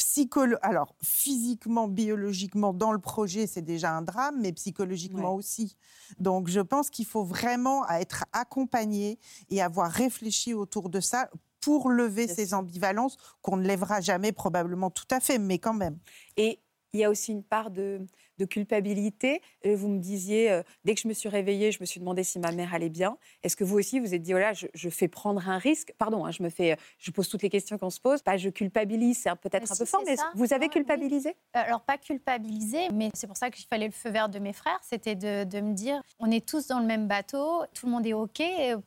[0.00, 5.34] psycholo alors physiquement, biologiquement, dans le projet, c'est déjà un drame, mais psychologiquement Ouais.
[5.34, 5.76] aussi.
[6.18, 9.18] Donc, je pense qu'il faut vraiment être accompagné
[9.50, 11.28] et avoir réfléchi autour de ça
[11.60, 12.54] pour lever Bien ces sûr.
[12.54, 15.98] ambivalences qu'on ne lèvera jamais probablement tout à fait, mais quand même.
[16.38, 16.60] Et
[16.92, 18.00] il y a aussi une part de,
[18.38, 19.42] de culpabilité.
[19.66, 22.24] Euh, Vous me disiez, euh, dès que je me suis réveillée, je me suis demandé
[22.24, 23.16] si ma mère allait bien.
[23.42, 25.92] Est-ce que vous aussi, vous êtes dit, voilà, je, je fais prendre un risque?
[25.98, 28.22] Pardon, hein, je me fais, je pose toutes les questions qu'on se pose.
[28.22, 30.30] Pas je culpabilise, c'est peut-être Mais un peu fort, mais ça.
[30.34, 30.70] vous avez oui.
[30.70, 31.36] culpabilisé?
[31.52, 34.80] Alors, pas culpabiliser, mais c'est pour ça qu'il fallait le feu vert de mes frères.
[34.82, 38.06] C'était de, de me dire, on est tous dans le même bateau, tout le monde
[38.06, 38.42] est OK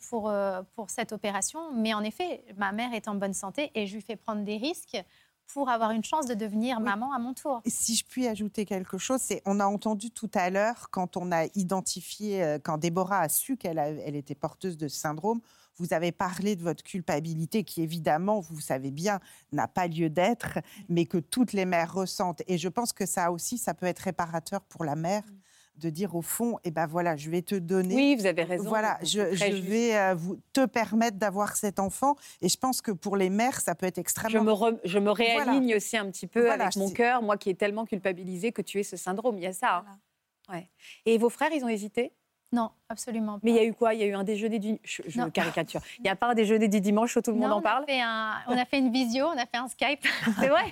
[0.09, 1.71] pour, euh, pour cette opération.
[1.73, 4.57] Mais en effet, ma mère est en bonne santé et je lui fais prendre des
[4.57, 4.97] risques
[5.47, 6.83] pour avoir une chance de devenir Oui.
[6.83, 7.61] maman à mon tour.
[7.65, 11.31] Si je puis ajouter quelque chose, c'est on a entendu tout à l'heure quand on
[11.31, 15.41] a identifié, euh, quand Déborah a su qu'elle elle était porteuse de ce syndrome,
[15.77, 19.19] vous avez parlé de votre culpabilité qui évidemment, vous savez bien,
[19.51, 22.43] n'a pas lieu d'être, mais que toutes les mères ressentent.
[22.47, 25.23] Et je pense que ça aussi, ça peut être réparateur pour la mère
[25.83, 27.95] de dire au fond, eh ben voilà, je vais te donner.
[27.95, 28.63] Oui, vous avez raison.
[28.69, 32.15] Voilà, je, je vais euh, vous, te permettre d'avoir cet enfant.
[32.41, 34.99] Et je pense que pour les mères, ça peut être Je extrêmement me, re- je
[34.99, 38.51] me réaligne aussi un petit peu Voilà, avec mon cœur, moi qui est tellement culpabilisée
[38.53, 39.37] que tu aies ce syndrome.
[39.37, 39.83] Il y a ça.
[39.87, 39.99] hein.
[40.49, 40.69] Ouais.
[41.05, 42.13] Et vos frères, ils ont hésité?
[42.53, 43.39] Non, absolument pas.
[43.43, 43.95] Mais il y a eu quoi?
[43.95, 44.77] Il y a eu un déjeuner du...
[44.83, 45.31] Je, je Non.
[45.31, 45.81] caricature.
[45.97, 47.83] Il n'y a pas un déjeuner du dimanche où tout le monde en parle on
[47.83, 50.05] a, fait un- on a fait une visio, on a fait un Skype.
[50.39, 50.65] C'est vrai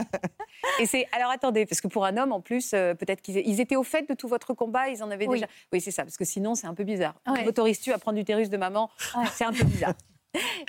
[0.79, 3.59] Et c'est alors attendez parce que pour un homme en plus euh, peut-être qu'ils ils
[3.59, 5.37] étaient au fait de tout votre combat, ils en avaient Oui.
[5.39, 5.47] déjà.
[5.73, 7.15] Oui, c'est ça parce que sinon c'est un peu bizarre.
[7.27, 7.43] Ouais.
[7.45, 8.91] M'autorises-tu à prendre l'utérus de maman?
[9.33, 9.93] C'est un peu bizarre.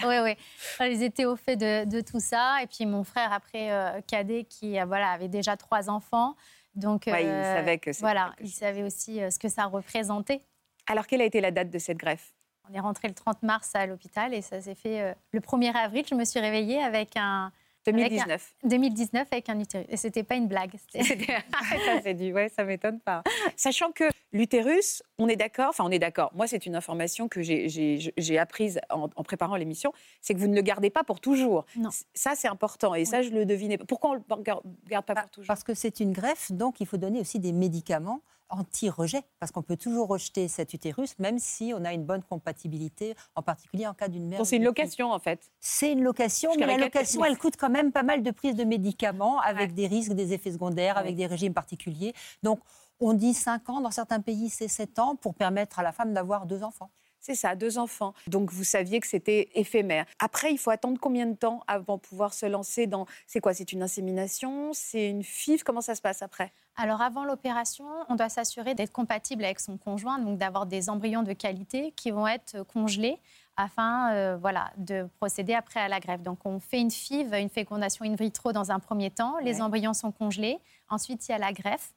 [0.04, 0.34] Oui, oui.
[0.80, 2.56] Ils étaient au fait de, de tout ça.
[2.64, 6.34] Et puis mon frère, après, euh, cadet, qui euh, voilà, avait déjà trois enfants.
[6.74, 10.42] Donc, Ouais, il savait que c'était Voilà, il savait aussi ce que ça représentait.
[10.86, 12.32] Alors quelle a été la date de cette greffe?
[12.70, 15.74] On est rentré le 30 mars à l'hôpital et ça s'est fait euh, le 1er
[15.74, 16.04] avril.
[16.08, 17.50] Je me suis réveillée avec un
[17.86, 18.54] 2019.
[18.62, 19.86] 2019 avec un utérus.
[19.90, 20.70] Et c'était pas une blague.
[20.88, 21.16] C'était-
[21.50, 23.24] ça, c'est du- ouais, ça m'étonne pas.
[23.56, 27.42] Sachant que l'utérus, on est d'accord, enfin on est d'accord, moi c'est une information que
[27.42, 31.64] j'ai- apprise en, en préparant l'émission, c'est que vous ne le gardez pas pour toujours.
[31.76, 31.90] Non.
[32.14, 33.76] Ça c'est important et ça je le devinais.
[33.78, 33.84] pas.
[33.86, 35.48] Pourquoi on ne le gar- garde pas pour toujours?
[35.48, 38.20] Parce que c'est une greffe, donc il faut donner aussi des médicaments
[38.52, 43.14] anti-rejet, parce qu'on peut toujours rejeter cet utérus, même si on a une bonne compatibilité,
[43.34, 44.38] en particulier en cas d'une mère.
[44.38, 45.50] Donc c'est une location en fait.
[45.58, 48.64] C'est une location, mais la location, elle coûte quand même pas mal de prises de
[48.64, 49.74] médicaments, avec Ouais.
[49.74, 51.00] des risques, des effets secondaires, Ouais.
[51.00, 52.12] avec des régimes particuliers.
[52.42, 52.60] Donc,
[53.00, 56.12] on dit 5 ans, dans certains pays, c'est 7 ans, pour permettre à la femme
[56.12, 56.90] d'avoir deux enfants.
[57.22, 58.14] C'est ça, deux enfants.
[58.26, 60.06] Donc vous saviez que c'était éphémère.
[60.18, 63.06] Après, il faut attendre combien de temps avant de pouvoir se lancer dans.
[63.28, 66.52] C'est quoi C'est une insémination C'est une FIV Comment ça se passe après?
[66.74, 71.22] Alors avant l'opération, on doit s'assurer d'être compatible avec son conjoint, donc d'avoir des embryons
[71.22, 73.20] de qualité qui vont être congelés
[73.56, 76.22] afin euh, voilà, de procéder après à la greffe.
[76.22, 79.92] Donc on fait une FIV, une fécondation in vitro dans un premier temps, les embryons
[79.92, 80.58] sont congelés,
[80.88, 81.92] ensuite il y a la greffe.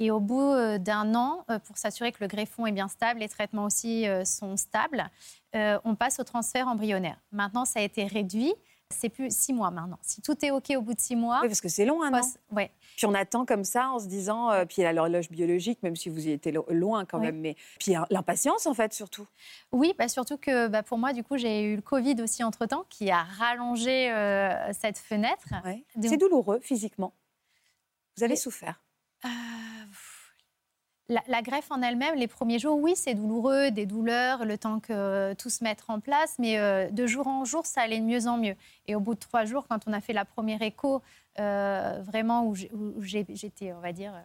[0.00, 3.20] Et au bout euh, d'un an, euh, pour s'assurer que le greffon est bien stable,
[3.20, 5.08] les traitements aussi euh, sont stables,
[5.54, 7.18] on passe au transfert embryonnaire.
[7.32, 8.54] Maintenant, ça a été réduit.
[8.92, 9.98] C'est plus six mois maintenant.
[10.02, 12.12] Si tout est OK au bout de six mois, Oui, parce que c'est long, un
[12.12, 12.22] an.
[12.50, 15.30] ouais, Puis on attend comme ça en se disant, euh, puis il y a l'horloge
[15.30, 17.26] biologique, même si vous y étiez lo- loin quand Oui.
[17.26, 19.28] même, mais puis l'impatience en fait surtout.
[19.70, 22.84] Oui, bah surtout que bah, pour moi, du coup, j'ai eu le Covid aussi entre-temps
[22.88, 25.46] qui a rallongé euh, cette fenêtre.
[25.64, 25.84] Ouais.
[26.02, 27.12] C'est douloureux physiquement.
[28.16, 28.80] Vous avez Et- souffert.
[29.24, 29.28] Euh,
[31.10, 35.34] la, greffe en elle-même, les premiers jours, oui, c'est douloureux, des douleurs, le temps que
[35.34, 38.26] tout se mette en place, mais euh, de jour en jour, ça allait de mieux
[38.28, 38.54] en mieux.
[38.86, 41.02] Et au bout de trois jours, quand on a fait la première écho,
[41.38, 44.20] euh, vraiment où j'étais, on va dire, euh,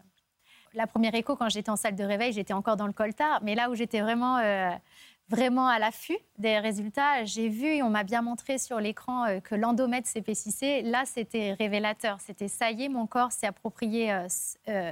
[0.73, 3.55] la première écho quand j'étais en salle de réveil, j'étais encore dans le coltard, mais
[3.55, 4.39] là où j'étais vraiment
[5.27, 7.23] vraiment à l'affût des résultats.
[7.23, 10.83] J'ai vu, on m'a bien montré sur l'écran que l'endomètre s'épaississait.
[10.83, 12.19] Là, c'était révélateur.
[12.19, 14.13] C'était ça y est, mon corps s'est approprié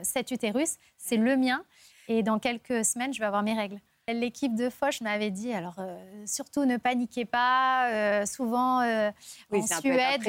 [0.02, 0.78] cet utérus.
[0.98, 1.64] C'est le mien.
[2.08, 3.80] Et dans quelques semaines, je vais avoir mes règles.
[4.10, 7.90] L'équipe de Foch m'avait dit, alors euh, surtout ne paniquez pas.
[7.90, 9.10] euh, souvent, euh,
[9.50, 10.22] Oui, en Suède,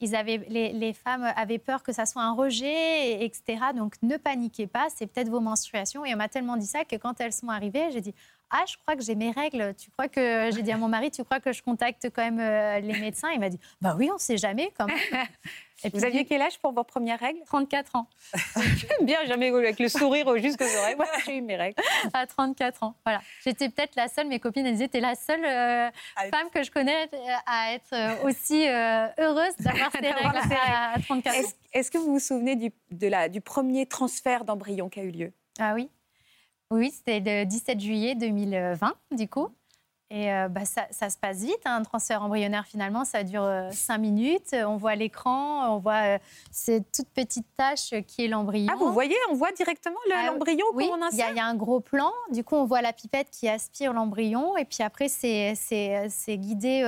[0.00, 3.58] ils avaient, les, les femmes avaient peur que ça soit un rejet, et- etc.
[3.76, 6.06] Donc ne paniquez pas, c'est peut-être vos menstruations.
[6.06, 8.14] Et on m'a tellement dit ça que quand elles sont arrivées, j'ai dit
[8.50, 9.74] Ah, je crois que j'ai mes règles.
[9.74, 10.50] Tu crois que?
[10.54, 13.28] J'ai dit à mon mari, tu crois que je contacte quand même les médecins?
[13.34, 14.96] Il m'a dit Bah oui, on ne sait jamais quand même.
[15.84, 17.40] Et vous aviez quel âge pour vos premières règles?
[17.46, 18.06] 34 ans.
[19.02, 20.94] Bien, jamais avec le sourire jusqu'aux oreilles.
[20.96, 21.82] Voilà, j'ai eu mes règles.
[22.12, 23.20] À 34 ans, voilà.
[23.44, 25.90] J'étais peut-être la seule, mes copines elles disaient, t'es la seule euh,
[26.30, 31.36] femme que je connais euh, à être euh, aussi heureuse d'avoir ces règles à, 34
[31.36, 31.48] ans.
[31.72, 35.10] Est-ce que vous vous souvenez du, de la, du premier transfert d'embryon qui a eu
[35.10, 35.32] lieu?
[35.58, 35.90] Ah oui.
[36.70, 39.48] Oui, c'était le 17 juillet 2020, du coup.
[40.14, 41.62] Et euh, bah, ça, se passe vite.
[41.64, 41.76] Hein.
[41.76, 44.52] Un transfert embryonnaire, finalement, ça dure euh, cinq minutes.
[44.52, 46.18] On voit l'écran, on voit euh,
[46.50, 48.70] cette toute petite tache qui est l'embryon.
[48.70, 51.80] Ah, vous voyez, on voit directement ah l'embryon oui, on il y, a un gros
[51.80, 52.12] plan.
[52.30, 54.54] Du coup, on voit la pipette qui aspire l'embryon.
[54.58, 55.56] Et puis après, c'est
[56.28, 56.82] guidé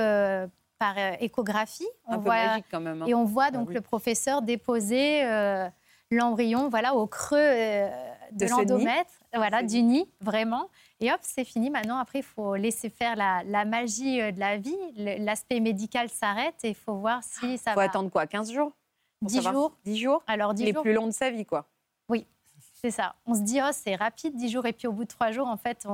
[0.77, 1.87] par échographie.
[2.05, 3.01] On un voit, peu magique quand même.
[3.01, 3.05] Hein.
[3.07, 5.23] Et on voit donc ah le professeur déposer
[6.11, 7.39] l'embryon voilà, au creux
[8.31, 10.69] de, de l'endomètre, voilà, du nid, vraiment.
[11.05, 11.69] Et hop, c'est fini.
[11.69, 14.75] Maintenant, après, il faut laisser faire la, magie euh, de la vie.
[14.95, 17.71] L'aspect médical s'arrête et il faut voir si ça va.
[17.71, 18.71] Il faut attendre quoi 15 jours
[19.21, 19.77] 10 jours.
[19.85, 21.67] 10 jours Alors, 10 Les plus longs de sa vie, quoi.
[22.09, 22.25] Oui,
[22.81, 23.13] c'est ça.
[23.27, 24.65] On se dit, oh, c'est rapide, 10 jours.
[24.65, 25.87] Et puis, au bout de 3 jours, en fait,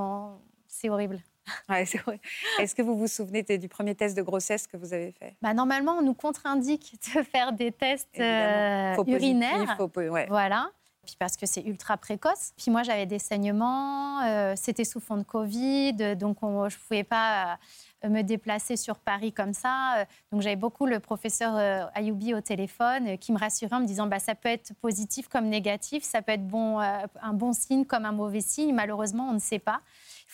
[0.68, 1.20] c'est horrible.
[1.68, 2.22] Ouais, c'est vrai.
[2.60, 5.36] Est-ce que vous vous souvenez du premier test de grossesse que vous avez fait?
[5.42, 9.76] Bah, Normalement, on nous contre-indique de faire des tests euh, urinaires.
[9.76, 10.28] faut, ouais.
[10.30, 10.72] Voilà
[11.06, 12.54] puis parce que c'est ultra précoce.
[12.58, 17.04] Puis moi, j'avais des saignements, euh, c'était sous fond de Covid, donc je ne pouvais
[17.04, 17.58] pas
[18.04, 20.06] euh, me déplacer sur Paris comme ça.
[20.32, 24.06] Donc j'avais beaucoup le professeur euh, Ayoubi au téléphone qui me rassurait en me disant
[24.08, 28.06] bah, ça peut être positif comme négatif, ça peut être bon, un bon signe comme
[28.06, 28.74] un mauvais signe.
[28.74, 29.82] Malheureusement, on ne sait pas.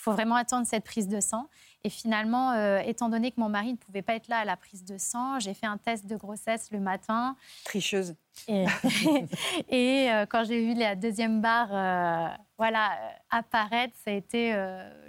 [0.08, 1.48] Faut vraiment attendre cette prise de sang.
[1.84, 4.56] Et finalement, euh, étant donné que mon mari ne pouvait pas être là à la
[4.56, 7.36] prise de sang, j'ai fait un test de grossesse le matin.
[7.64, 8.14] Tricheuse.
[8.48, 8.66] Et,
[9.72, 12.98] euh, quand j'ai vu la deuxième barre euh, voilà,
[13.30, 14.52] apparaître, ça a été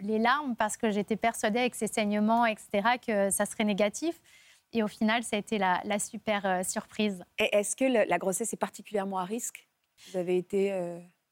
[0.02, 4.22] les larmes parce que j'étais persuadée avec ces saignements, etc., que ça serait négatif.
[4.72, 7.24] Et au final, ça a été la, super surprise.
[7.40, 9.68] Et est-ce que la grossesse est particulièrement à risque?
[10.08, 10.72] Vous avez été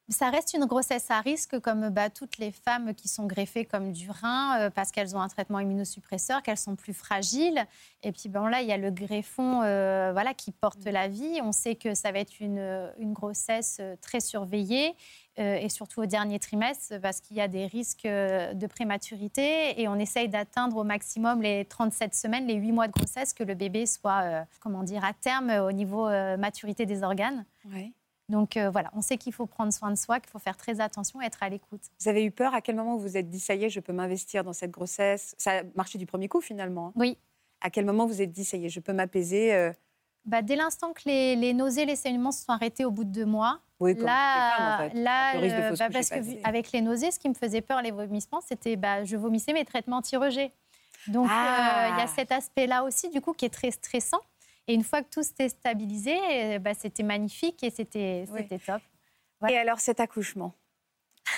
[0.10, 3.92] ça reste une grossesse à risque, comme bah, toutes les femmes qui sont greffées comme
[3.92, 7.66] du rein, euh, parce qu'elles ont un traitement immunosuppresseur, qu'elles sont plus fragiles.
[8.04, 10.90] Et puis bon, là, il y a le greffon euh, voilà, qui porte mm.
[10.90, 11.40] la vie.
[11.44, 14.96] On sait que ça va être une, une grossesse euh, très surveillée,
[15.40, 19.80] et surtout au dernier trimestre, parce qu'il y a des risques de prématurité.
[19.80, 23.44] Et on essaye d'atteindre au maximum les 37 semaines, les 8 mois de grossesse, que
[23.44, 27.46] le bébé soit, comment dire, à terme au niveau maturité des organes.
[27.72, 27.94] Oui.
[28.30, 30.82] Donc euh, voilà, on sait qu'il faut prendre soin de soi, qu'il faut faire très
[30.82, 31.82] attention, être à l'écoute.
[32.00, 33.80] Vous avez eu peur À quel moment vous vous êtes dit, ça y est, je
[33.80, 35.34] peux m'investir dans cette grossesse?
[35.38, 36.88] Ça a marché du premier coup finalement.
[36.88, 36.94] Hein?
[36.96, 37.18] Oui.
[37.62, 39.72] À quel moment vous vous êtes dit, ça y est, je peux m'apaiser euh?
[40.26, 43.26] Bah, Dès l'instant que les, nausées, les saignements se sont arrêtés au bout de deux
[43.26, 43.62] mois.
[43.80, 45.00] Oui, là, femmes, en fait.
[45.00, 48.42] là euh, bah, parce que avec les nausées, ce qui me faisait peur, les vomissements,
[48.42, 50.52] c'était bah, je vomissais mes traitements anti-rejet.
[51.08, 52.08] Donc il y a ah!
[52.08, 54.20] cet aspect-là aussi, du coup, qui est très stressant.
[54.68, 58.26] Et une fois que tout s'était stabilisé, euh, bah, c'était magnifique et c'était
[58.66, 58.82] top.
[59.50, 60.54] Et alors cet accouchement?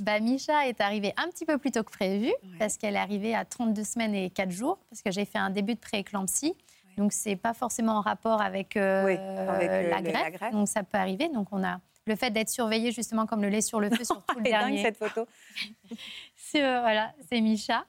[0.00, 3.34] Bah, Micha est arrivée un petit peu plus tôt que prévu, parce qu'elle est arrivée
[3.34, 6.56] à 32 semaines et 4 jours, parce que j'ai fait un début de prééclampsie.
[6.96, 10.52] Donc, ce n'est pas forcément en rapport avec, euh, euh, la, greffe.
[10.52, 11.28] Donc, ça peut arriver.
[11.28, 14.22] Donc, on a le fait d'être surveillé, justement, comme le lait sur le feu, sur
[14.26, 14.82] tout le dernier.
[14.82, 15.26] dingue, cette photo.
[16.52, 17.84] voilà, c'est Micha.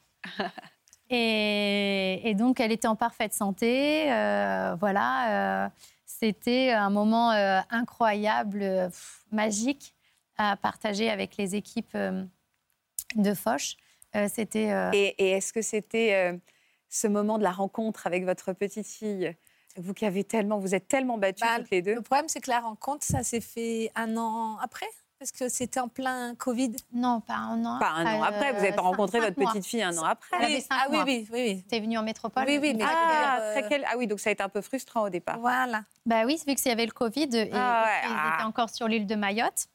[1.09, 4.11] Et, donc, elle était en parfaite santé.
[4.11, 5.69] Euh, voilà, euh,
[6.05, 8.89] c'était un moment euh, incroyable,
[9.31, 9.93] magique
[10.37, 11.97] à partager avec les équipes
[13.15, 13.77] de Foch.
[14.29, 14.71] c'était.
[14.93, 16.39] Et, est-ce que c'était
[16.89, 19.35] ce moment de la rencontre avec votre petite fille?
[19.77, 21.95] Vous qui avez tellement, vous êtes tellement battues bah, toutes les deux.
[21.95, 24.87] Le problème, c'est que la rencontre, ça s'est fait un an après.
[25.17, 27.80] Parce que c'était en plein Covid Non, pas un an.
[27.80, 28.51] Pas un an après.
[28.51, 30.45] Vous n'avez pas rencontré votre petite fille un an après.
[30.45, 31.63] Oui, ah oui, oui, oui.
[31.69, 32.43] T'es venue en métropole.
[32.47, 32.73] Oui, oui.
[32.75, 33.62] Mais ah, euh...
[33.88, 35.39] ah oui, donc ça a été un peu frustrant au départ.
[35.39, 35.84] Voilà.
[36.06, 38.47] Bah oui, vu qu'il y avait le Covid et, ah, ils étaient ah.
[38.47, 39.67] encore sur l'île de Mayotte.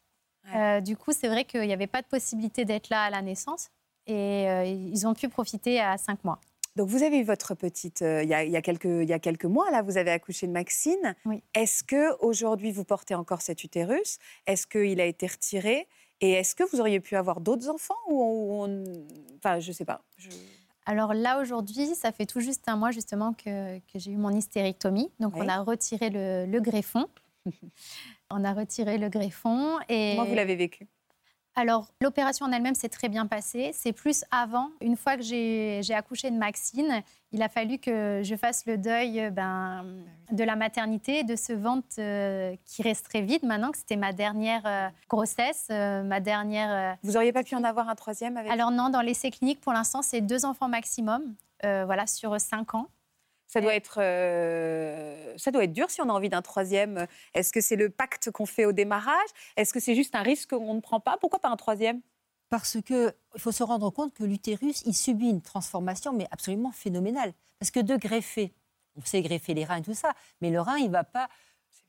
[0.54, 3.22] Euh, du coup, c'est vrai qu'il n'y avait pas de possibilité d'être là à la
[3.22, 3.68] naissance.
[4.06, 6.38] Et euh, ils ont pu profiter à cinq mois.
[6.76, 9.44] Donc, vous avez eu votre petite, euh, il, y a, quelques, il y a quelques
[9.44, 11.16] mois, là, vous avez accouché de Maxine.
[11.54, 14.18] Est-ce que aujourd'hui vous portez encore cet utérus?
[14.46, 15.88] Est-ce qu'il a été retiré?
[16.20, 18.66] Et est-ce que vous auriez pu avoir d'autres enfants ou
[19.38, 20.02] Enfin, je ne sais pas.
[20.86, 24.30] Alors là, aujourd'hui, ça fait tout juste un mois, justement, que, que j'ai eu mon
[24.30, 25.10] hystérectomie.
[25.18, 27.06] Donc, on a retiré le, le greffon.
[28.30, 29.78] on a retiré le greffon.
[29.88, 30.14] Et...
[30.16, 30.86] Comment vous l'avez vécu?
[31.56, 33.72] Alors, l'opération en elle-même s'est très bien passée.
[33.74, 38.34] C'est plus avant, une fois que j'ai accouché de Maxine, il a fallu que je
[38.36, 39.84] fasse le deuil euh, ben,
[40.32, 44.12] de la maternité, de ce ventre euh, qui reste très vide maintenant, que c'était ma
[44.12, 46.96] dernière euh, grossesse, euh, ma dernière...
[47.02, 49.72] Vous auriez pas pu en avoir un troisième avec Alors non, dans l'essai clinique, pour
[49.72, 52.88] l'instant, c'est deux enfants maximum, voilà, sur cinq ans.
[53.50, 57.08] Ça doit être, euh, ça doit être dur si on a envie d'un troisième.
[57.34, 59.28] Est-ce que c'est le pacte qu'on fait au démarrage?
[59.56, 61.16] Est-ce que c'est juste un risque qu'on ne prend pas?
[61.16, 62.00] Pourquoi pas un troisième?
[62.48, 66.70] Parce que il faut se rendre compte que l'utérus, il subit une transformation, mais absolument
[66.70, 67.32] phénoménale.
[67.58, 68.54] Parce que de greffer,
[68.94, 71.28] on sait greffer les reins et tout ça, mais le rein, il ne va pas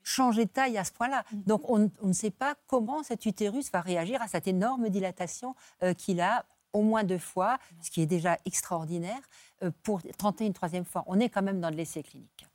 [0.02, 1.24] changer de taille à ce point-là.
[1.32, 5.54] Donc on, on ne sait pas comment cet utérus va réagir à cette énorme dilatation
[5.84, 9.20] euh, qu'il a au moins deux fois, ce qui est déjà extraordinaire,
[9.62, 11.04] euh, pour tenter une troisième fois.
[11.06, 12.46] On est quand même dans de l'essai clinique.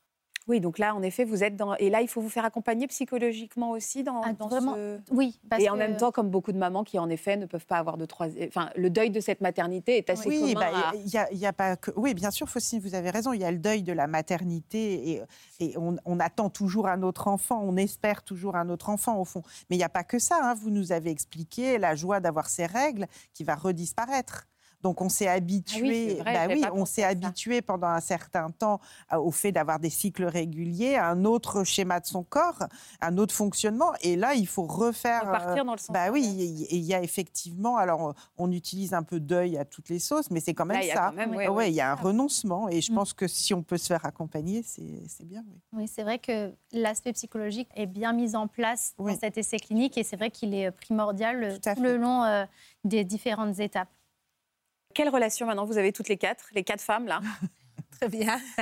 [0.48, 1.76] Oui, donc là, en effet, vous êtes dans.
[1.76, 5.00] Et là, il faut vous faire accompagner psychologiquement aussi dans, Ah, dans vraiment, ce.
[5.12, 7.46] Oui, parce Et en que- même temps, comme beaucoup de mamans qui, en effet, ne
[7.46, 8.48] peuvent pas avoir de troisième.
[8.48, 10.54] Enfin, le deuil de cette maternité est assez Oui, commun.
[10.72, 11.92] bah, à- y a, il y a pas que.
[11.96, 13.34] Oui, bien sûr, Faustine, vous avez raison.
[13.34, 15.22] Il y a le deuil de la maternité et,
[15.60, 19.26] et on, on attend toujours un autre enfant, on espère toujours un autre enfant au
[19.26, 19.42] fond.
[19.70, 20.40] Mais il n'y a pas que ça.
[20.42, 20.54] hein.
[20.54, 24.48] Vous nous avez expliqué la joie d'avoir ces règles qui va redisparaître.
[24.82, 28.52] Donc on s'est habitué, vrai, bah j'avais oui, pas on s'est habitué pendant un certain
[28.52, 32.64] temps à- au fait d'avoir des cycles réguliers, à un autre schéma de son corps,
[33.02, 33.92] un autre fonctionnement.
[34.02, 35.24] Et là, il faut refaire.
[35.24, 37.78] euh, Repartir dans le sens Bah oui, il y- il y a effectivement.
[37.78, 40.84] Alors on, utilise un peu deuil à toutes les sauces, mais c'est quand même Là,
[40.86, 41.08] il ça.
[41.10, 41.72] quand même, ouais, Ah ouais, ouais.
[41.72, 42.96] il y a un renoncement et je Mm.
[42.96, 45.44] pense que si on peut se faire accompagner, c'est bien.
[45.48, 45.60] oui.
[45.74, 49.14] Oui, c'est vrai que l'aspect psychologique est bien mis en place Oui.
[49.14, 52.46] dans cet essai clinique et c'est vrai qu'il est primordial euh, Tout le long euh,
[52.84, 53.90] des différentes étapes.
[54.98, 57.22] Quelle relation maintenant vous avez toutes les quatre, les quatre femmes là?
[58.00, 58.40] Très bien.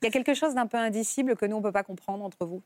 [0.00, 2.46] Il y a quelque chose d'un peu indicible que nous on peut pas comprendre entre
[2.46, 2.62] vous?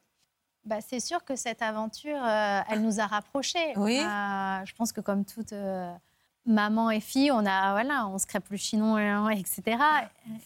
[0.66, 3.72] Bah, c'est sûr que cette aventure, euh, elle nous a rapprochés.
[3.76, 3.98] Oui.
[4.04, 5.90] A- je pense que comme toute euh,
[6.44, 8.98] maman et fille, on a voilà, on se crêpe le chinon,
[9.30, 9.78] etc.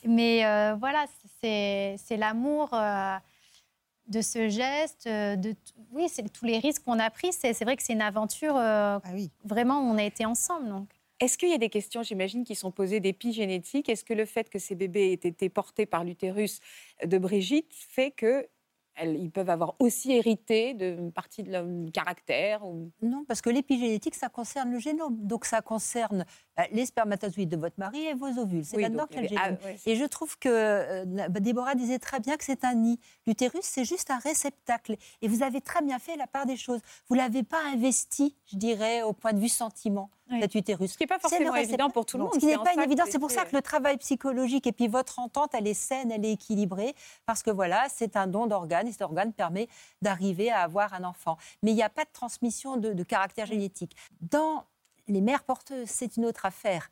[0.05, 1.07] Mais euh, voilà,
[1.41, 3.17] c'est c'est l'amour euh,
[4.07, 5.57] de ce geste, de
[5.91, 7.33] oui, c'est tous les risques qu'on a pris.
[7.33, 9.29] C'est c'est vrai que c'est une aventure euh, Ah oui.
[9.45, 10.69] vraiment où on a été ensemble.
[10.69, 10.89] Donc.
[11.21, 13.89] Est-ce qu'il y a des questions, j'imagine, qui sont posées d'épigénétique?
[13.89, 16.61] Est-ce que le fait que ces bébés aient été portés par l'utérus
[17.05, 18.49] de Brigitte fait que
[19.05, 22.91] ils peuvent avoir aussi hérité d'une partie de leur caractère ou...
[23.03, 25.17] Non, parce que l'épigénétique, ça concerne le génome.
[25.25, 26.25] Donc ça concerne
[26.59, 28.65] euh, les spermatozoïdes de votre mari et vos ovules.
[28.65, 29.59] C'est Oui, là-dedans qu'il y a le génome.
[29.63, 32.75] ah, ouais, Et je trouve que euh, bah, Déborah disait très bien que c'est un
[32.75, 32.99] nid.
[33.27, 34.97] L'utérus, c'est juste un réceptacle.
[35.23, 36.81] Et vous avez très bien fait la part des choses.
[37.09, 40.41] Vous ne l'avez pas investi, je dirais, au point de vue sentiment, Oui.
[40.41, 40.93] cet utérus.
[40.93, 42.35] Ce qui n'est pas forcément évident pour tout le monde.
[42.35, 45.19] Ce qui n'est pas que C'est pour ça que le travail psychologique et puis votre
[45.19, 46.95] entente, elle est saine, elle est équilibrée,
[47.27, 49.69] parce que voilà, c'est un don d'organe et cet organe permet
[50.03, 51.39] d'arriver à avoir un enfant.
[51.63, 53.97] Mais il n'y a pas de transmission de, de caractère génétique.
[54.21, 54.65] Dans
[55.07, 56.91] les mères porteuses, c'est une autre affaire.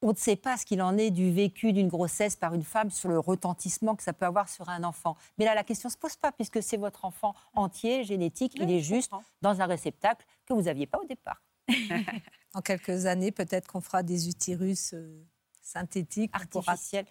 [0.00, 2.90] On ne sait pas ce qu'il en est du vécu d'une grossesse par une femme
[2.90, 5.16] sur le retentissement que ça peut avoir sur un enfant.
[5.38, 8.70] Mais là, la question ne se pose pas, puisque c'est votre enfant entier, génétique, il
[8.70, 9.24] est juste comprends.
[9.42, 11.42] dans un réceptacle que vous n'aviez pas au départ.
[12.54, 15.22] Dans quelques années, peut-être qu'on fera des utérus euh,
[15.60, 16.32] synthétiques.
[16.34, 17.06] Artificiels.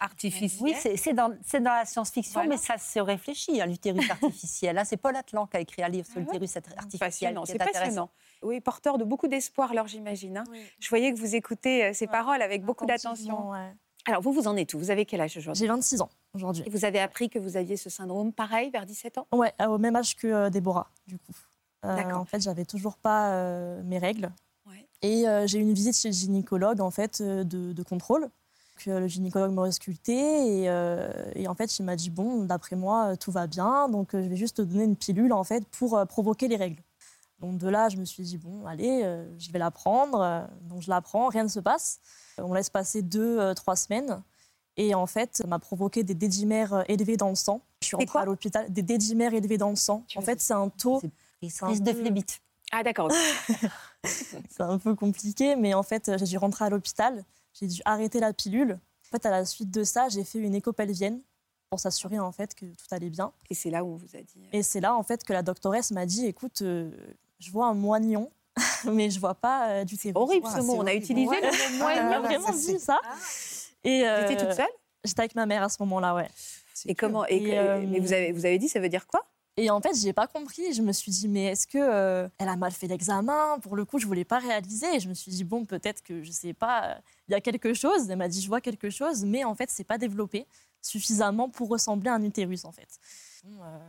[0.61, 2.49] Oui, c'est dans, la science-fiction, Voilà.
[2.49, 4.77] mais ça se réfléchit, hein, l'utérus artificiel.
[4.77, 7.39] Hein, c'est Paul Atlan qui a écrit un livre sur Ah l'utérus artificiel.
[7.45, 7.79] C'est intéressant.
[7.79, 8.09] passionnant.
[8.41, 10.37] Oui, porteur de beaucoup d'espoir, alors j'imagine.
[10.37, 10.43] hein.
[10.79, 13.51] Je voyais que vous écoutez euh, ces paroles avec beaucoup d'attention.
[13.51, 13.73] Ouais.
[14.07, 14.79] Alors, vous, vous en êtes où?
[14.79, 15.59] Vous avez quel âge aujourd'hui?
[15.59, 16.63] J'ai 26 ans aujourd'hui.
[16.65, 19.27] Et vous avez appris que vous aviez ce syndrome pareil vers 17 ans?
[19.33, 21.33] Ouais, au même âge que euh, Déborah, du coup.
[21.83, 22.21] Euh, D'accord.
[22.21, 24.31] en fait, j'avais toujours pas euh, mes règles.
[25.01, 28.21] Et euh, j'ai eu une visite chez le gynécologue, en fait, euh, de, de contrôle.
[28.21, 32.43] Donc, euh, le gynécologue m'a ausculté et, euh, et en fait, il m'a dit bon,
[32.43, 35.43] d'après moi, tout va bien, donc euh, je vais juste te donner une pilule en
[35.43, 36.81] fait pour euh, provoquer les règles.
[37.39, 40.47] Donc de là, je me suis dit bon, allez, euh, je vais la prendre.
[40.69, 41.99] Donc je la prends, rien ne se passe.
[42.39, 44.21] On laisse passer deux, euh, trois semaines.
[44.75, 47.61] Et en fait, ça m'a provoqué des dédimères élevés dans le sang.
[47.81, 48.71] Je suis rentrée à l'hôpital.
[48.71, 50.03] Des dédimères élevés dans le sang.
[50.07, 51.01] Tu En fait, c'est un taux.
[51.41, 52.39] C'est prise, de phlébite.
[52.71, 53.09] Ah, d'accord.
[54.49, 57.23] C'est un peu compliqué, mais en fait, j'ai dû rentrer à l'hôpital.
[57.53, 58.73] J'ai dû arrêter la pilule.
[58.73, 61.21] En fait, à la suite de ça, j'ai fait une écho-pelvienne
[61.69, 63.31] pour s'assurer en fait que tout allait bien.
[63.49, 64.39] Et c'est là où on vous a dit.
[64.45, 66.91] euh, Et c'est là en fait que la doctoresse m'a dit "Écoute, euh,
[67.39, 68.29] je vois un moignon,
[68.85, 70.75] mais je vois pas euh, du terreau." Horrible Ah, ce mot.
[70.77, 71.41] On a utilisé Ouais.
[71.41, 72.03] le mot moignon.
[72.09, 72.99] m'a Ah, vraiment dit ça.
[73.83, 74.65] Et Vous euh, étiez toute seule?
[75.03, 76.29] J'étais avec ma mère à ce moment-là, ouais.
[76.85, 79.25] Et comment et, Et, euh, Mais vous avez, vous avez dit, ça veut dire quoi?
[79.57, 80.73] Et en fait, j'ai pas compris.
[80.73, 83.57] Je me suis dit, mais est-ce que euh, elle a mal fait l'examen?
[83.59, 84.99] Pour le coup, je voulais pas réaliser.
[84.99, 86.95] Je me suis dit, bon, peut-être que je sais pas, euh,
[87.27, 88.09] il y a quelque chose.
[88.09, 90.45] Elle m'a dit, je vois quelque chose, mais en fait, c'est pas développé
[90.81, 92.99] suffisamment pour ressembler à un utérus, en fait.
[93.45, 93.79] Euh,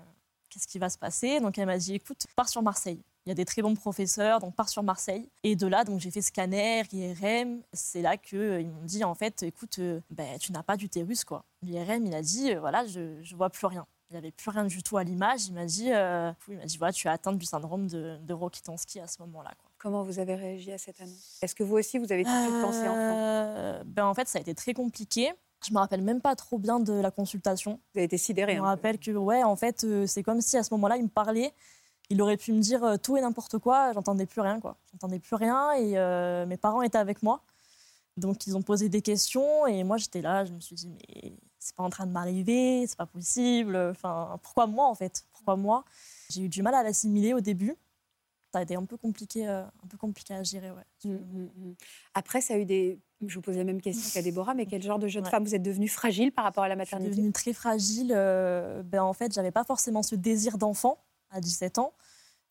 [0.48, 1.40] qu'est-ce qui va se passer?
[1.40, 3.02] Donc elle m'a dit, écoute, pars sur Marseille.
[3.26, 5.28] Il y a des très bons professeurs, donc pars sur Marseille.
[5.42, 7.62] Et de là, donc j'ai fait scanner, IRM.
[7.72, 11.44] C'est là qu'ils m'ont dit, en fait, écoute, euh, ben, tu n'as pas d'utérus, quoi.
[11.62, 13.86] L'IRM, il a dit, euh, voilà, je ne vois plus rien.
[14.10, 15.46] Il n'y avait plus rien du tout à l'image.
[15.48, 18.32] Il m'a dit, euh, il m'a dit, voilà, tu es atteinte du syndrome de, de
[18.32, 19.52] Rokitansky à ce moment-là.
[19.58, 19.70] Quoi.
[19.78, 21.38] Comment vous avez réagi à cette annonce?
[21.42, 23.16] Est-ce que vous aussi, vous avez tout de suite pensé enfant?
[23.18, 25.32] Euh, ben, En fait, ça a été très compliqué.
[25.66, 27.80] Je me rappelle même pas trop bien de la consultation.
[27.92, 28.52] Vous avez été sidéré.
[28.52, 28.68] Je me peu.
[28.68, 31.52] rappelle que, ouais, en fait, euh, c'est comme si à ce moment-là, il me parlait.
[32.10, 33.92] Il aurait pu me dire euh, tout et n'importe quoi.
[33.92, 34.78] J'entendais plus rien, quoi.
[34.92, 37.42] J'entendais plus rien et euh, mes parents étaient avec moi.
[38.16, 40.44] Donc, ils ont posé des questions et moi, j'étais là.
[40.44, 43.76] Je me suis dit, mais c'est pas en train de m'arriver, c'est pas possible.
[43.76, 45.24] Enfin, pourquoi moi, en fait?
[45.32, 45.84] Pourquoi moi?
[46.30, 47.76] J'ai eu du mal à l'assimiler au début.
[48.52, 50.84] Ça a été un peu compliqué, euh, un peu compliqué à gérer, ouais.
[51.04, 51.74] Mm, mm, mm.
[52.14, 52.98] Après, ça a eu des.
[53.26, 55.30] Je vous pose la même question qu'à Déborah, mais quel genre de jeune Ouais.
[55.30, 57.16] femme vous êtes devenue fragile par rapport à la Je suis maternité?
[57.16, 58.12] devenue très fragile.
[58.14, 60.98] euh, ben, en fait, j'avais pas forcément ce désir d'enfant
[61.30, 61.92] à 17 ans.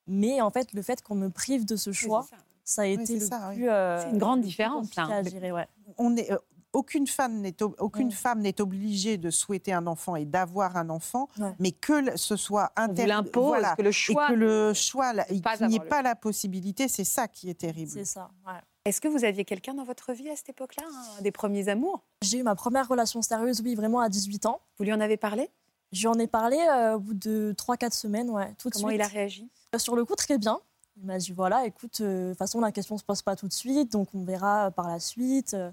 [0.06, 2.36] Mais en fait, le fait qu'on me prive de ce Oui, choix, ça.
[2.64, 3.56] ça a été le ça, oui.
[3.56, 3.70] plus.
[3.70, 5.08] euh, C'est une grande différence, là.
[5.08, 5.68] à gérer, ouais.
[5.98, 6.38] on est, euh,
[6.78, 8.12] aucune femme n'est ob- aucune Mm.
[8.12, 11.54] femme n'est obligée de souhaiter un enfant et d'avoir un enfant, Ouais.
[11.60, 14.28] mais que ce soit On vous inter- l'impose, voilà, que le et choix.
[14.28, 17.92] que le choix, qu'il n'y ait le pas la possibilité, c'est ça qui est terrible.
[17.92, 18.30] C'est ça.
[18.46, 18.54] ouais.
[18.86, 22.04] Est-ce que vous aviez quelqu'un dans votre vie à cette époque-là hein, Des premiers amours?
[22.22, 24.62] J'ai eu ma première relation sérieuse, oui, vraiment à 18 ans.
[24.78, 25.50] Vous lui en avez parlé?
[25.92, 29.00] J'en ai parlé euh, au bout de 3-4 semaines, ouais, tout de Comment suite.
[29.00, 29.50] il a réagi?
[29.76, 30.60] Euh, Sur le coup, très bien.
[31.00, 33.36] Il m'a dit voilà, écoute, euh, de toute façon, la question ne se pose pas
[33.36, 35.54] tout de suite, donc on verra par la suite.
[35.54, 35.72] Euh,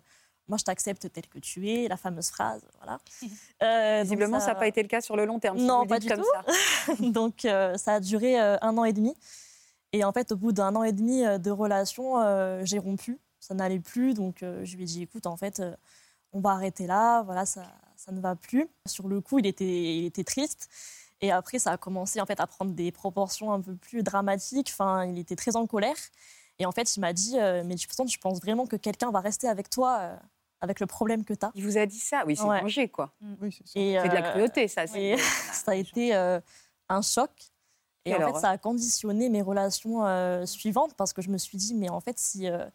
[0.48, 2.98] moi, je t'accepte tel que tu es, la fameuse phrase, voilà.
[3.62, 5.58] Euh, Visiblement, ça n'a pas été le cas sur le long terme.
[5.58, 6.26] si Non, vous pas du comme tout.
[6.86, 6.94] ça.
[7.00, 9.16] donc euh, ça a duré euh, un an et demi.
[9.92, 12.16] Et en fait, au bout d'un an et demi de relation,
[12.64, 13.18] j'ai rompu.
[13.38, 15.62] Ça n'allait plus, donc je lui ai dit écoute, en fait,
[16.32, 17.62] on va arrêter là, voilà, ça,
[17.96, 18.68] ça ne va plus.
[18.86, 20.68] Sur le coup, il était, il était triste.
[21.20, 24.70] Et après, ça a commencé en fait à prendre des proportions un peu plus dramatiques.
[24.72, 25.96] Enfin, il était très en colère.
[26.58, 29.12] Et en fait, il m'a dit mais de toute façon, tu penses vraiment que quelqu'un
[29.12, 30.18] va rester avec toi
[30.60, 32.60] avec le problème que tu as Il vous a dit ça Oui, c'est Ouais.
[32.60, 33.14] danger, quoi.
[33.40, 33.72] Oui, c'est ça.
[33.74, 34.84] C'est de la euh, cruauté, ça.
[34.94, 35.16] et
[35.52, 36.40] ça a été euh,
[36.88, 37.30] un choc.
[38.06, 41.56] Et en fait, ça a conditionné mes relations euh, suivantes parce que je me suis
[41.56, 42.66] dit, mais en fait, si, euh,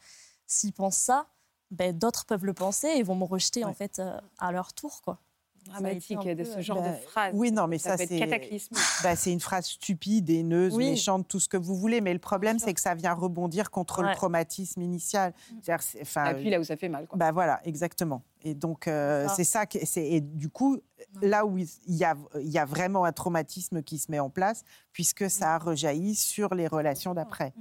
[0.48, 1.28] s'ils pensent ça,
[1.70, 5.02] ben, d'autres peuvent le penser et vont me rejeter en fait euh, à leur tour.
[5.04, 5.20] Quoi.
[5.66, 7.32] Dramatique un de ce genre bah, de phrase.
[7.36, 8.20] Oui, non, mais ça, ça, c'est
[9.04, 10.92] bah, c'est une phrase stupide, haineuse, Oui.
[10.92, 12.02] méchante, tout ce que vous voulez.
[12.02, 15.34] Mais le problème, c'est que ça vient rebondir contre le traumatisme initial.
[15.62, 17.08] C'est- enfin, Appuie là où ça fait mal.
[17.08, 17.18] Quoi.
[17.18, 18.24] Bah voilà, exactement.
[18.44, 19.66] Et donc, euh, c'est ça.
[19.66, 20.80] qui- Et du coup,
[21.22, 24.30] là où il y, a, il y a vraiment un traumatisme qui se met en
[24.30, 27.54] place, puisque ça a rejailli sur les relations d'après.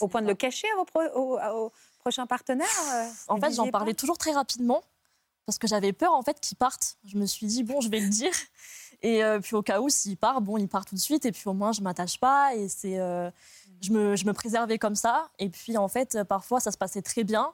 [0.00, 3.52] Au point de le cacher à vos, pro- au- aux prochains partenaires euh, En fait,
[3.52, 4.82] j'en parlais toujours très rapidement
[5.46, 6.96] parce que j'avais peur en fait qu'ils partent.
[7.04, 8.32] Je me suis dit bon, je vais le dire.
[9.02, 11.32] Et euh, puis au cas où s'il part, bon, il part tout de suite et
[11.32, 13.30] puis au moins je m'attache pas et c'est euh,
[13.80, 15.28] je me je me préservais comme ça.
[15.38, 17.52] Et puis en fait, euh, parfois ça se passait très bien.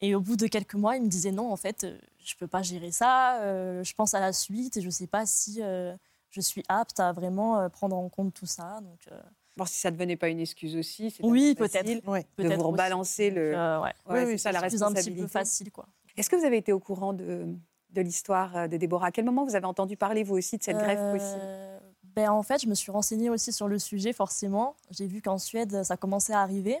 [0.00, 1.86] Et au bout de quelques mois, il me disait non, en fait,
[2.24, 3.40] je peux pas gérer ça.
[3.40, 5.96] euh, je pense à la suite et je sais pas si euh,
[6.30, 8.78] je suis apte à vraiment prendre en compte tout ça.
[8.82, 9.20] Donc euh,
[9.56, 12.02] Bon, si ça ne devenait pas une excuse aussi, c'est oui, peut-être.
[12.08, 12.20] Oui.
[12.22, 12.70] de peut-être vous aussi.
[12.72, 13.52] rebalancer le.
[13.52, 13.84] Donc, euh, ouais.
[13.84, 15.22] Ouais, Oui, c'est oui, ça la C'est plus un petit responsabilité.
[15.22, 15.86] peu facile quoi.
[16.16, 17.46] Est-ce que vous avez été au courant de,
[17.90, 19.06] de l'histoire euh, de Déborah?
[19.06, 20.76] À quel moment vous avez entendu parler, vous aussi, de cette
[21.12, 21.78] possible Euh,
[22.14, 24.76] ben, En fait, je me suis renseignée aussi sur le sujet, forcément.
[24.90, 26.80] J'ai vu qu'en Suède, ça commençait à arriver.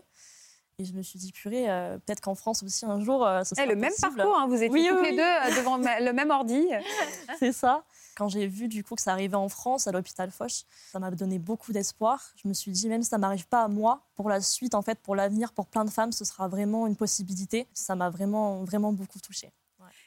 [0.80, 3.54] Et je me suis dit, purée, euh, peut-être qu'en France aussi, un jour, euh, ce
[3.54, 5.76] Eh, sera Le même parcours, hein, vous étiez Oui, toutes oui, les deux euh, devant
[5.76, 6.66] le même ordi.
[7.38, 7.84] C'est ça.
[8.16, 11.10] Quand j'ai vu du coup que ça arrivait en France, à l'hôpital Foch, ça m'a
[11.12, 12.20] donné beaucoup d'espoir.
[12.42, 14.82] Je me suis dit, même si ça m'arrive pas à moi, pour la suite, en
[14.82, 17.68] fait, pour l'avenir, pour plein de femmes, ce sera vraiment une possibilité.
[17.72, 19.52] Ça m'a vraiment, vraiment beaucoup touchée.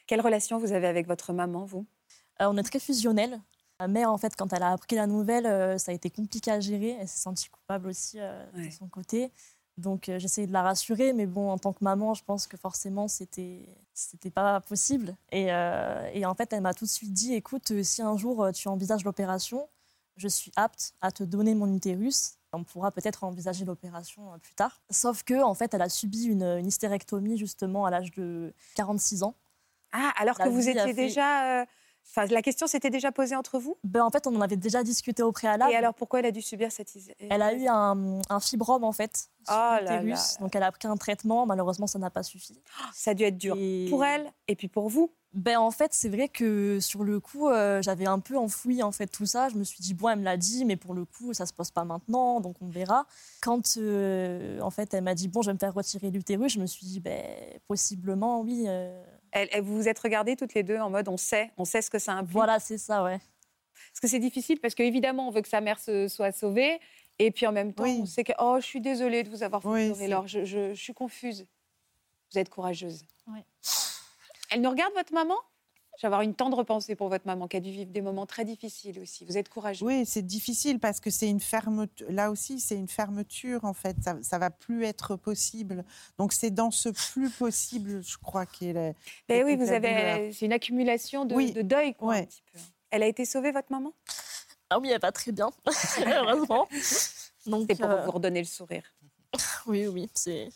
[0.06, 1.86] Quelle relation vous avez avec votre maman, vous?
[2.42, 3.40] Euh, on est très fusionnels.
[3.80, 6.50] Ma mère, en fait, quand elle a appris la nouvelle, euh, ça a été compliqué
[6.50, 6.96] à gérer.
[7.00, 8.66] Elle s'est sentie coupable aussi euh, Ouais.
[8.68, 9.30] de son côté.
[9.78, 12.56] Donc, euh, j'essayais de la rassurer, mais bon, en tant que maman, je pense que
[12.56, 13.64] forcément, c'était
[13.94, 15.16] c'était pas possible.
[15.32, 18.16] Et, euh, et en fait, elle m'a tout de suite dit écoute, euh, si un
[18.16, 19.68] jour tu envisages l'opération,
[20.16, 22.34] je suis apte à te donner mon utérus.
[22.52, 24.80] On pourra peut-être envisager l'opération plus tard.
[24.90, 29.22] Sauf que, en fait, elle a subi une, une hystérectomie justement à l'âge de 46
[29.22, 29.34] ans.
[29.92, 31.66] Ah, alors La que vous étiez fait- déjà.
[32.16, 33.76] Euh, Enfin, la question s'était déjà posée entre vous?
[33.84, 35.72] Ben, en fait, on en avait déjà discuté au préalable.
[35.72, 36.94] Et alors, pourquoi elle a dû subir cette.
[36.94, 40.16] is- Elle a eu un, un fibrome en fait sur Oh là là là.
[40.40, 41.46] donc elle a pris un traitement.
[41.46, 42.60] Malheureusement, ça n'a pas suffi.
[42.94, 45.10] Ça a dû être dur Et- pour elle et puis pour vous?
[45.34, 48.92] Ben en fait, c'est vrai que sur le coup, euh, j'avais un peu enfoui en
[48.92, 49.50] fait tout ça.
[49.50, 51.52] Je me suis dit bon, elle me l'a dit, mais pour le coup, ça se
[51.52, 53.06] pose pas maintenant, donc on verra.
[53.42, 56.60] Quand euh, en fait, elle m'a dit bon, je vais me faire retirer l'utérus, je
[56.60, 57.22] me suis dit ben
[57.68, 58.64] possiblement oui.
[58.66, 61.64] euh, Elle, elle- vous vous êtes regardées toutes les deux en mode on sait, on
[61.64, 62.32] sait ce que ça implique.
[62.32, 63.18] voilà, c'est ça, ouais.
[63.90, 66.80] Parce que c'est difficile, parce qu'évidemment, on veut que sa mère se soit sauvée.
[67.20, 67.98] Et puis en même temps, Oui.
[68.02, 70.28] on sait que, oh, je suis désolée de vous avoir fait Oui, pleurer.
[70.28, 71.46] je, je- je suis confuse.
[72.32, 73.04] Vous êtes courageuse.
[73.26, 73.40] Oui.
[74.50, 75.34] Elle nous regarde, votre maman?
[75.98, 78.24] Je vais avoir une tendre pensée pour votre maman qui a dû vivre des moments
[78.24, 79.24] très difficiles aussi.
[79.24, 79.82] Vous êtes courageuse.
[79.82, 82.06] Oui, c'est difficile parce que c'est une fermeture.
[82.08, 83.96] Là aussi, c'est une fermeture en fait.
[84.04, 85.84] Ça, ça va plus être possible.
[86.16, 88.92] Donc c'est dans ce plus possible, je crois, qu'est la.
[89.28, 90.32] Ben oui, vous avez.
[90.32, 91.50] C'est une accumulation de, Oui.
[91.50, 92.60] de deuil, quoi, un petit peu.
[92.90, 93.92] Elle a été sauvée, votre maman?
[94.70, 95.50] Ah oui, elle va très bien,
[96.06, 96.68] heureusement.
[97.46, 98.84] Donc, C'est pour euh, vous redonner le sourire.
[99.66, 100.48] oui, oui, c'est.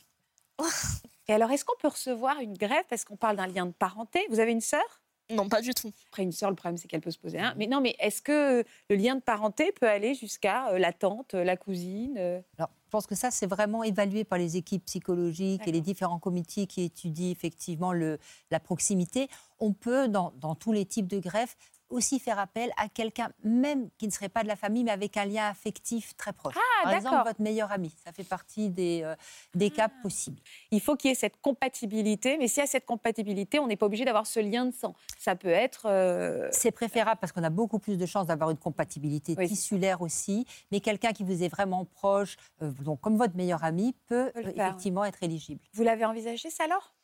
[1.27, 2.85] Et alors, est-ce qu'on peut recevoir une grève?
[2.89, 5.02] Parce qu'on parle d'un lien de parenté Vous avez une sœur?
[5.31, 5.93] Non, pas du tout.
[6.09, 7.55] Après, une sœur, le problème, c'est qu'elle peut se poser un.
[7.57, 11.35] Mais non, mais est-ce que le lien de parenté peut aller jusqu'à euh, la tante,
[11.35, 14.85] euh, la cousine euh, Alors, je pense que ça, c'est vraiment évalué par les équipes
[14.85, 18.19] psychologiques et les différents comités qui étudient effectivement le,
[18.51, 19.29] la proximité.
[19.61, 21.57] On peut, dans, dans tous les types de greffes,
[21.93, 25.17] aussi faire appel à quelqu'un, même qui ne serait pas de la famille, mais avec
[25.17, 26.55] un lien affectif très proche.
[26.57, 27.95] Ah, Par exemple, votre meilleur ami.
[28.05, 29.15] Ça fait partie des, euh,
[29.55, 30.41] des cas possibles.
[30.71, 32.37] Il faut qu'il y ait cette compatibilité.
[32.39, 34.95] Mais s'il y a cette compatibilité, on n'est pas obligé d'avoir ce lien de sang.
[35.19, 35.83] Ça peut être.
[35.87, 40.01] euh, C'est préférable parce qu'on a beaucoup plus de chances d'avoir une compatibilité Oui, tissulaire
[40.03, 44.31] aussi, mais quelqu'un qui vous est vraiment proche, euh, donc comme votre meilleur ami, peut
[44.35, 45.61] Peut le faire, effectivement être éligible.
[45.75, 46.95] Vous l'avez envisagé, ça alors?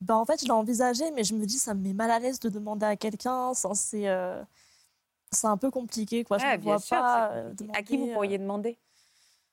[0.00, 2.18] Ben, en fait, je l'ai envisagé, mais je me dis, ça me met mal à
[2.18, 3.52] l'aise de demander à quelqu'un.
[3.54, 4.42] Ça, C'est euh,
[5.32, 6.38] c'est un peu compliqué, quoi.
[6.38, 7.30] Je ne vois sûr, pas.
[7.32, 7.52] euh.
[7.74, 8.78] À qui vous pourriez demander?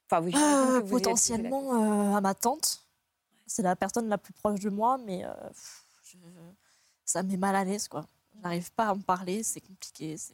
[0.09, 2.83] Enfin, vous, euh, la potentiellement euh, à ma tante.
[3.47, 6.17] C'est la personne la plus proche de moi, mais euh, pff, je-
[7.05, 8.05] ça me met mal à l'aise, quoi.
[8.43, 10.17] J'arrive pas à me parler, c'est compliqué.
[10.17, 10.33] c'est-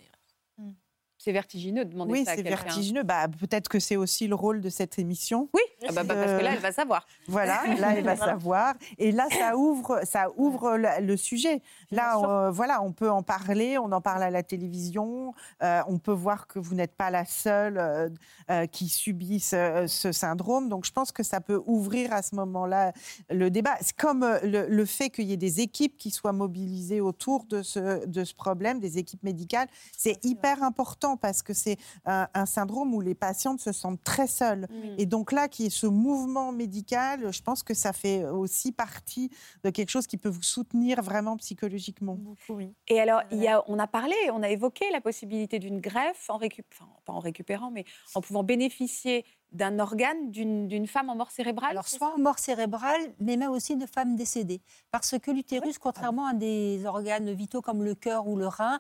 [1.24, 3.04] C'est vertigineux de demander Oui, ça à c'est vertigineux.
[3.04, 5.50] Bah, peut-être que c'est aussi le rôle de cette émission.
[5.54, 7.06] Oui, ah bah, bah, parce que là, elle va savoir.
[7.28, 8.74] Voilà, là, elle va savoir.
[8.98, 11.62] Et là, ça ouvre, ça ouvre le, le sujet.
[11.92, 16.00] Là, euh, voilà, on peut en parler, on en parle à la télévision, euh, on
[16.00, 18.10] peut voir que vous n'êtes pas la seule euh,
[18.50, 20.70] euh, qui subit ce, ce syndrome.
[20.70, 22.94] Donc, je pense que ça peut ouvrir à ce moment-là
[23.30, 23.76] le débat.
[23.82, 27.62] C'est comme le, le fait qu'il y ait des équipes qui soient mobilisées autour de
[27.62, 32.46] ce, de ce problème, des équipes médicales, c'est hyper important parce que c'est un, un
[32.46, 34.68] syndrome où les patientes se sentent très seules.
[34.98, 39.30] Et donc là, qui est ce mouvement médical, je pense que ça fait aussi partie
[39.64, 42.16] de quelque chose qui peut vous soutenir vraiment psychologiquement.
[42.16, 42.74] Beaucoup, oui.
[42.88, 46.30] Et alors, il y a, on a parlé, on a évoqué la possibilité d'une greffe,
[46.30, 46.66] en récup...
[46.74, 47.86] enfin, pas en récupérant, mais
[48.16, 51.72] en pouvant bénéficier d'un organe d'une femme en mort cérébrale.
[51.72, 54.62] Alors, soit en mort cérébrale, mais même aussi de femmes décédées.
[54.92, 58.80] Parce que l'utérus, contrairement à des organes vitaux comme le cœur ou le rein,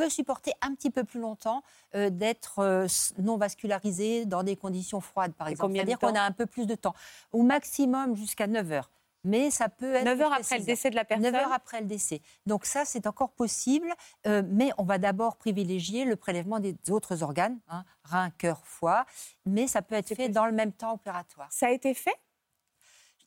[0.00, 1.62] peut supporter un petit peu plus longtemps
[1.94, 2.86] euh, d'être euh,
[3.18, 5.74] non vascularisé dans des conditions froides, par Et exemple.
[5.74, 6.94] C'est-à-dire qu'on a un peu plus de temps.
[7.32, 8.90] Au maximum jusqu'à 9 heures.
[9.22, 10.04] Mais ça peut être...
[10.04, 10.66] 9 heures après le 6 heures.
[10.66, 12.22] décès de la personne 9 heures après le décès.
[12.46, 13.92] Donc ça, c'est encore possible,
[14.26, 19.04] euh, mais on va d'abord privilégier le prélèvement des autres organes, hein, rein, cœur, foie,
[19.44, 20.34] mais ça peut être fait possible.
[20.34, 21.48] dans le même temps opératoire.
[21.50, 22.16] Ça a été fait?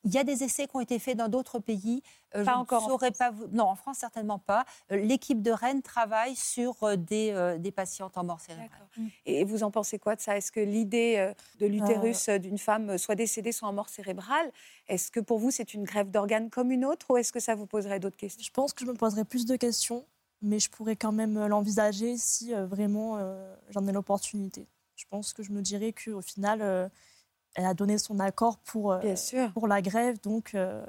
[0.03, 2.01] Il y a des essais qui ont été faits dans d'autres pays.
[2.35, 3.47] Euh, Pas je encore en ne saurais pas vous...
[3.51, 4.65] Non, en France, certainement pas.
[4.91, 8.69] Euh, L'équipe de Rennes travaille sur euh, des, euh, des patientes en mort cérébrale.
[8.71, 9.09] D'accord.
[9.25, 10.35] Et vous en pensez quoi de ça?
[10.35, 14.51] Est-ce que l'idée euh, de l'utérus euh, d'une femme soit décédée, soit en mort cérébrale,
[14.87, 17.55] est-ce que pour vous c'est une greffe d'organes comme une autre ou est-ce que ça
[17.55, 18.43] vous poserait d'autres questions?
[18.43, 20.05] Je pense que je me poserai plus de questions,
[20.41, 24.67] mais je pourrais quand même l'envisager si euh, vraiment euh, j'en ai l'opportunité.
[24.95, 26.87] Je pense que je me dirais qu'au final, euh,
[27.55, 29.51] elle a donné son accord pour, euh, Bien sûr.
[29.53, 30.85] pour la grève, donc euh,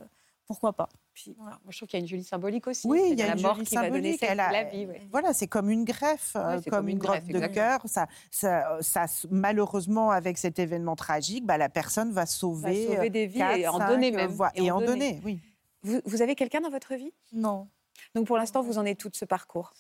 [0.47, 0.89] pourquoi pas.
[1.13, 2.89] Puis, moi, je trouve qu'il y a une jolie symbolique aussi.
[2.89, 4.41] Oui, il y a la une mort jolie qui va donner symbolique.
[4.41, 4.85] a- la vie.
[4.87, 5.01] ouais.
[5.13, 7.81] Voilà, c'est comme une greffe, euh, Ouais, comme, comme une une greffe, de cœur.
[7.85, 13.11] Ça, ça, ça, malheureusement, avec cet événement tragique, bah, la personne va sauver, sauver euh,
[13.11, 14.37] des vies et en donner euh, même.
[14.57, 15.13] Et Et, en en donner.
[15.13, 15.41] donner, oui.
[15.83, 17.13] Vous, vous avez quelqu'un dans votre vie?
[17.33, 17.69] Non.
[18.17, 19.73] Donc pour l'instant, vous en êtes tout de ce parcours.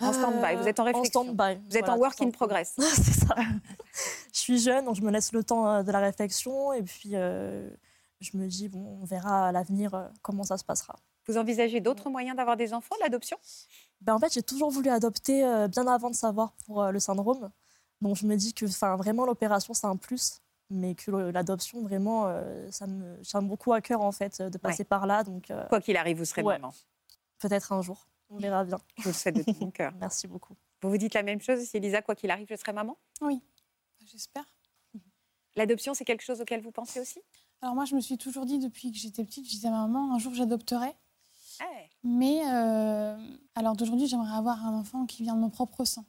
[0.00, 1.22] En Euh, stand-by, vous êtes en réflexion.
[1.24, 1.58] stand-by.
[1.70, 2.74] Vous êtes en work in progress.
[2.78, 3.34] c'est ça.
[4.34, 7.10] je suis jeune, donc je me laisse le temps euh, de la réflexion et puis
[7.14, 7.70] euh,
[8.20, 10.96] je me dis, bon, on verra à l'avenir euh, comment ça se passera.
[11.26, 13.38] Vous envisagez d'autres moyens d'avoir des enfants, de l'adoption?
[14.02, 17.00] Ben, en fait, j'ai toujours voulu adopter euh, bien avant de savoir pour euh, le
[17.00, 17.50] syndrome.
[18.02, 22.26] Donc je me dis que enfin, vraiment l'opération, c'est un plus, mais que l'adoption, vraiment,
[22.26, 25.22] euh, ça me tient beaucoup à cœur en fait de passer par là.
[25.22, 26.58] Donc euh, Quoi qu'il arrive, vous serez Ouais.
[26.58, 26.74] maman.
[27.38, 28.78] peut-être un jour, on verra bien.
[28.98, 29.92] Je vous le souhaite de tout mon cœur.
[30.00, 30.54] Merci beaucoup.
[30.82, 32.98] Vous vous dites la même chose si Elisa, quoi qu'il arrive, je serai maman?
[34.06, 34.44] J'espère.
[35.56, 37.20] L'adoption, c'est quelque chose auquel vous pensez aussi?
[37.62, 39.86] Alors moi, je me suis toujours dit depuis que j'étais petite, je disais à ma
[39.86, 40.88] maman, un jour j'adopterai.
[41.60, 41.90] Ouais.
[42.02, 43.16] Mais euh,
[43.54, 46.04] alors d'aujourd'hui, j'aimerais avoir un enfant qui vient de mon propre sang.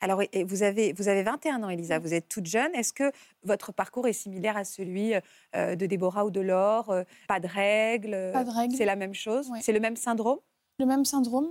[0.00, 2.74] Alors, vous avez, vous avez 21 ans, Elisa, vous êtes toute jeune.
[2.74, 3.12] Est-ce que
[3.44, 5.14] votre parcours est similaire à celui
[5.54, 6.90] euh, de Déborah ou de Laure?
[6.90, 8.30] Euh, Pas de règles?
[8.32, 8.74] Pas de règles.
[8.74, 9.48] C'est la même chose?
[9.50, 9.60] Ouais.
[9.62, 10.40] C'est le même syndrome?
[10.82, 11.46] Le même syndrome.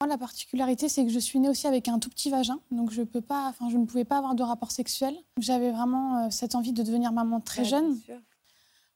[0.00, 2.90] Moi, la particularité, c'est que je suis née aussi avec un tout petit vagin, donc
[2.92, 5.16] je peux pas, enfin, je ne pouvais pas avoir de rapport sexuel.
[5.38, 7.98] J'avais vraiment euh, cette envie de devenir maman très Ouais, jeune.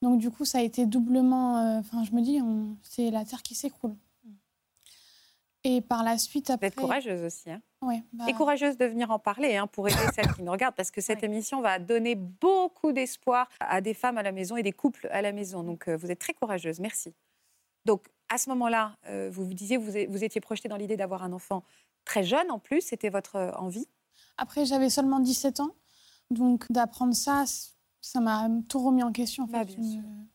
[0.03, 1.59] Donc du coup, ça a été doublement.
[1.59, 2.41] euh, Enfin, je me dis,
[2.83, 3.95] c'est la terre qui s'écroule.
[5.65, 6.69] Et par la suite, Vous après.
[6.69, 7.51] êtes courageuse aussi.
[7.51, 7.61] hein.
[7.83, 10.75] Ouais, bah, Et courageuse de venir en parler hein, pour aider celles qui nous regardent,
[10.77, 14.63] parce que cette émission va donner beaucoup d'espoir à des femmes à la maison et
[14.63, 15.63] des couples à la maison.
[15.65, 16.79] Donc, euh, vous êtes très courageuse.
[16.81, 17.13] Merci.
[17.85, 21.33] Donc, à ce moment-là, euh, vous vous disiez, vous, étiez projetée dans l'idée d'avoir un
[21.33, 21.65] enfant
[22.05, 22.81] très jeune en plus.
[22.81, 23.87] C'était votre euh, envie?
[24.37, 25.75] Après, j'avais seulement 17 ans,
[26.31, 27.45] donc d'apprendre ça,
[28.01, 29.45] ça m'a tout remis en question.
[29.45, 29.75] En Bah, fait.
[29.77, 30.27] bien je, me,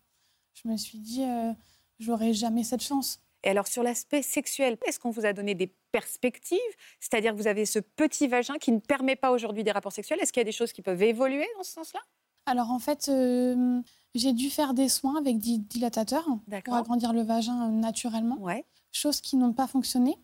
[0.53, 1.53] je me suis dit, euh,
[1.99, 3.19] j'aurais jamais cette chance.
[3.45, 6.59] Et alors, sur l'aspect sexuel, est-ce qu'on vous a donné des perspectives?
[6.99, 10.19] C'est-à-dire que vous avez ce petit vagin qui ne permet pas aujourd'hui des rapports sexuels?
[10.21, 11.99] Est-ce qu'il y a des choses qui peuvent évoluer dans ce sens-là?
[12.45, 13.81] Alors en fait, euh,
[14.15, 16.25] j'ai dû faire des soins avec des dilatateurs
[16.65, 18.65] pour agrandir le vagin euh, naturellement, Ouais.
[18.91, 20.17] choses qui n'ont pas fonctionné.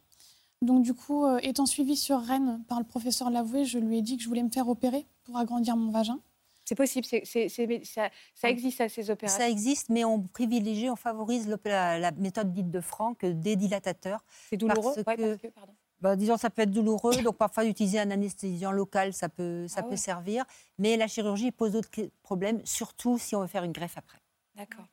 [0.61, 4.01] Donc du coup, euh, étant suivie sur Rennes par le professeur Lavoué, je lui ai
[4.01, 6.19] dit que je voulais me faire opérer pour agrandir mon vagin.
[6.65, 7.03] C'est possible.
[7.05, 9.39] c'est- c'est- c'est- ça, ça existe à ces opérations.
[9.39, 14.23] Ça existe, mais on privilégie, on favorise la, la méthode dite de Franck des dilatateurs.
[14.51, 14.93] C'est douloureux?
[14.93, 15.73] parce Ouais, que- parce que- pardon.
[16.01, 19.79] Bah, disons, ça peut être douloureux, donc parfois utiliser un anesthésiant local, ça peut, ça
[19.79, 19.97] Ah peut ouais.
[19.97, 20.45] servir.
[20.77, 21.89] Mais la chirurgie pose d'autres
[22.23, 24.19] problèmes, surtout si on veut faire une greffe après.
[24.55, 24.85] D'accord.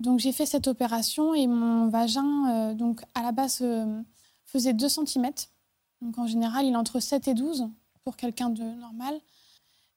[0.00, 4.02] Donc j'ai fait cette opération et mon vagin, euh, donc à la base, euh,
[4.44, 5.30] faisait 2 cm.
[6.02, 7.68] Donc en général, il est entre 7 et 12
[8.04, 9.14] pour quelqu'un de normal.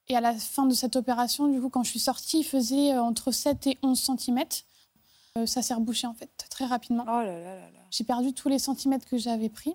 [0.08, 2.92] Et à la fin de cette opération, du coup, quand je suis sortie, il faisait
[2.94, 4.44] euh, entre 7 et 11 cm.
[5.46, 7.02] ça s'est rebouché en fait très rapidement.
[7.06, 7.80] Oh là là là là.
[7.90, 9.74] J'ai perdu tous les centimètres que j'avais pris.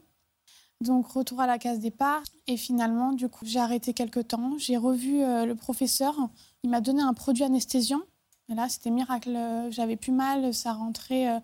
[0.81, 2.21] Donc retour à la case départ.
[2.47, 4.53] Et finalement, du coup, j'ai arrêté quelques temps.
[4.57, 6.15] J'ai revu euh, le professeur.
[6.63, 8.01] Il m'a donné un produit anesthésiant.
[8.49, 9.37] Et là, c'était miracle.
[9.69, 11.39] J'avais plus mal, ça rentrait, euh,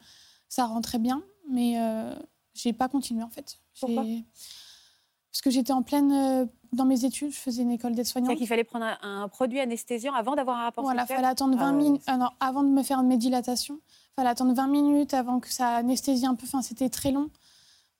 [0.49, 1.21] ça rentrait bien.
[1.49, 2.13] Mais euh,
[2.55, 3.59] j'ai pas continué en fait.
[3.79, 4.03] Pourquoi
[5.31, 7.31] Parce que j'étais en pleine dans mes études.
[7.31, 8.29] Je faisais une école d'aide-soignante.
[8.29, 11.27] C'est-à-dire qu'il fallait prendre un, un produit anesthésiant avant d'avoir un rapport Voilà, sexuel fallait
[11.31, 12.01] attendre 20 Ah minutes.
[12.07, 13.79] ah avant de me faire mes dilatations,
[14.15, 16.45] fallait attendre 20 minutes avant que ça anesthésie un peu.
[16.47, 17.29] Enfin, c'était très long.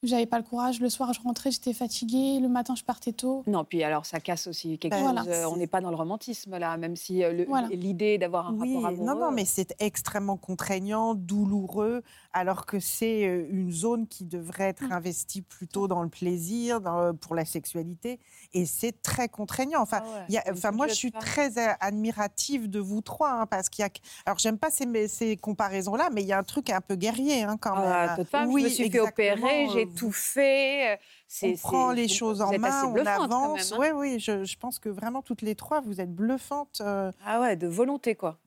[0.07, 0.79] J'avais pas le courage.
[0.79, 2.39] Le soir, je rentrais, j'étais fatiguée.
[2.39, 3.43] Le matin, je partais tôt.
[3.45, 5.13] Non, puis alors ça casse aussi quelque Ben, chose.
[5.13, 5.29] voilà.
[5.29, 7.67] euh, on n'est pas dans le romantisme là, même si euh, Voilà.
[7.69, 9.05] l'idée d'avoir un Oui, rapport amoureux.
[9.05, 12.03] non, non, mais c'est extrêmement contraignant, douloureux,
[12.33, 14.91] alors que c'est euh, une zone qui devrait être Mm.
[14.93, 18.19] investie plutôt dans le plaisir, dans- pour la sexualité,
[18.53, 19.81] et c'est très contraignant.
[19.81, 23.45] Enfin, Ah ouais, y a- enfin moi, je suis très admirative de vous trois, hein,
[23.45, 23.89] parce qu'il y a.
[24.25, 27.43] Alors, j'aime pas ces, ces comparaisons-là, mais il y a un truc un peu guerrier,
[27.43, 28.25] hein, quand Ah, même.
[28.25, 30.93] femme, Oui, je me suis fait opérer, j'ai tout fait.
[30.93, 33.71] euh, c'est- On prend les choses en main, on avance.
[33.71, 33.91] même, hein.
[33.95, 36.81] Oui, oui, je, je pense que vraiment toutes les trois, vous êtes bluffantes.
[36.81, 38.39] euh, Ah ouais, de volonté quoi.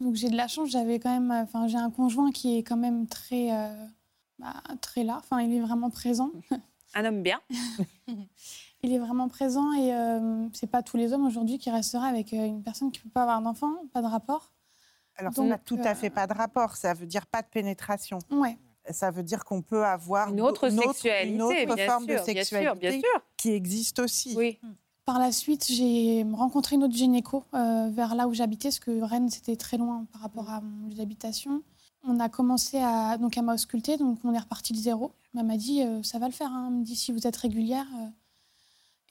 [0.00, 0.70] Donc j'ai de la chance.
[0.70, 1.30] J'avais quand même.
[1.30, 3.74] euh, Enfin, j'ai un conjoint qui est quand même très, euh,
[4.38, 5.16] bah, très là.
[5.18, 6.30] Enfin, il est vraiment présent.
[6.94, 7.40] Un homme bien.
[8.82, 12.32] Il est vraiment présent et euh, c'est pas tous les hommes aujourd'hui qui resteraient avec
[12.32, 14.50] une personne qui peut pas avoir d'enfant, pas de rapport.
[15.16, 16.76] Alors, ça Donc, n'a tout à euh, fait pas de rapport.
[16.76, 18.18] Ça veut dire pas de pénétration.
[18.30, 18.56] Ouais.
[18.92, 22.08] Ça veut dire qu'on peut avoir Une autre une sexualité, une autre bien forme sûr,
[22.08, 23.22] de bien sûr, sexualité bien sûr.
[23.36, 24.34] qui existe aussi.
[24.36, 24.58] Oui.
[25.04, 29.00] Par la suite, j'ai rencontré une autre gynéco euh, vers là où j'habitais, parce que
[29.02, 31.62] Rennes, c'était très loin par rapport à mon lieu d'habitation.
[32.04, 35.12] On a commencé à, donc, à m'ausculter, donc on est reparti de zéro.
[35.36, 36.66] Elle m'a dit, euh, ça va le faire, hein.
[36.68, 37.86] elle me dit, si vous êtes régulière.
[38.00, 38.06] euh.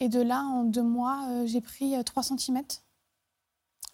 [0.02, 2.62] Et de là, en deux mois, euh, j'ai pris euh, 3 cm.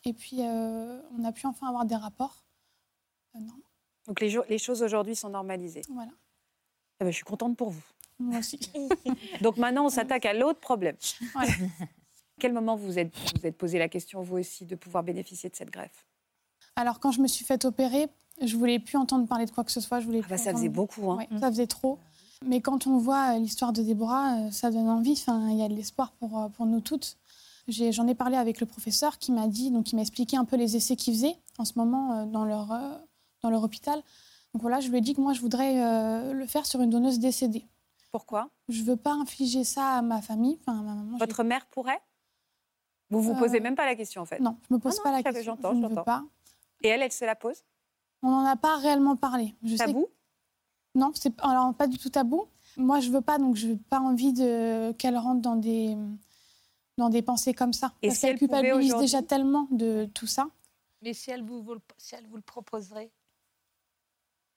[0.06, 2.44] Et puis, euh, on a pu enfin avoir des rapports.
[3.36, 3.54] Euh, non,
[4.08, 5.82] Donc les, choses aujourd'hui sont normalisées.
[5.90, 6.12] voilà,
[7.00, 7.84] Eh ben, je suis contente pour vous.
[8.20, 8.60] moi aussi.
[9.42, 10.96] Donc maintenant, on s'attaque à l'autre problème.
[11.34, 11.52] Voilà.
[12.40, 15.50] Quel moment vous vous êtes, vous êtes posé la question, vous aussi, de pouvoir bénéficier
[15.50, 16.06] de cette greffe?
[16.76, 18.08] Alors, quand je me suis fait opérer,
[18.42, 20.02] je voulais plus entendre parler de quoi que ce soit.
[20.02, 21.10] Je voulais ah bah, Ça faisait beaucoup.
[21.12, 21.18] Hein.
[21.18, 22.00] Ouais, ça faisait trop.
[22.46, 25.14] Mais quand on voit euh, l'histoire de Déborah, euh, ça donne envie.
[25.14, 27.18] Enfin, il y a de l'espoir pour, euh, pour nous toutes.
[27.68, 30.56] J'en ai, parlé avec le professeur qui m'a dit, donc il m'a expliqué un peu
[30.56, 32.72] les essais qu'ils faisaient en ce moment dans leur,
[33.46, 34.02] dans leur hôpital.
[34.54, 36.90] Donc voilà, je lui ai dit que moi, je voudrais euh, le faire sur une
[36.90, 37.66] donneuse décédée.
[38.12, 38.50] Pourquoi?
[38.70, 41.18] Je veux pas infliger ça à ma famille, enfin à ma maman.
[41.18, 42.02] Votre mère pourrait?
[43.12, 44.40] Vous vous Euh, posez même pas la question, en fait.
[44.40, 45.44] Non, je me pose Ah non, pas la question.
[45.56, 46.04] j'entends, je ne veux j'entends.
[46.04, 46.24] pas.
[46.82, 47.64] Et elle, elle se la pose?
[48.24, 49.54] On n'en a pas réellement parlé.
[49.64, 50.08] Je sais Tabou?
[50.96, 52.46] Non, c'est alors pas du tout tabou.
[52.78, 55.96] Moi, je veux pas, donc je n'ai pas envie de qu'elle rentre dans des
[56.98, 57.92] dans des pensées comme ça.
[58.02, 60.48] Et parce si qu'elle culpabilise déjà tellement de tout ça.
[61.02, 63.12] Mais si elle vous, vous le- si elle vous le proposerait?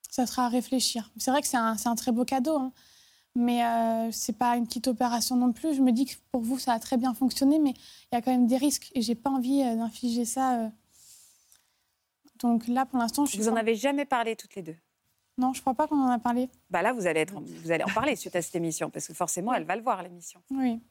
[0.09, 1.11] Ça sera à réfléchir.
[1.17, 2.71] C'est vrai que c'est un, un très beau cadeau, hein.
[3.35, 5.73] mais euh, c'est pas une petite opération non plus.
[5.75, 8.21] Je me dis que pour vous, ça a très bien fonctionné, mais il y a
[8.21, 10.59] quand même des risques et j'ai pas envie euh, d'infliger ça.
[10.61, 10.69] euh.
[12.41, 14.75] Donc là, pour l'instant, je suis Vous en pas- avez jamais parlé toutes les deux?
[15.37, 16.49] Non, je crois pas qu'on en a parlé.
[16.69, 19.13] Bah là, vous allez, être, vous allez en parler suite à cette émission, parce que
[19.13, 20.41] forcément, elle va le voir, l'émission.
[20.51, 20.81] Oui.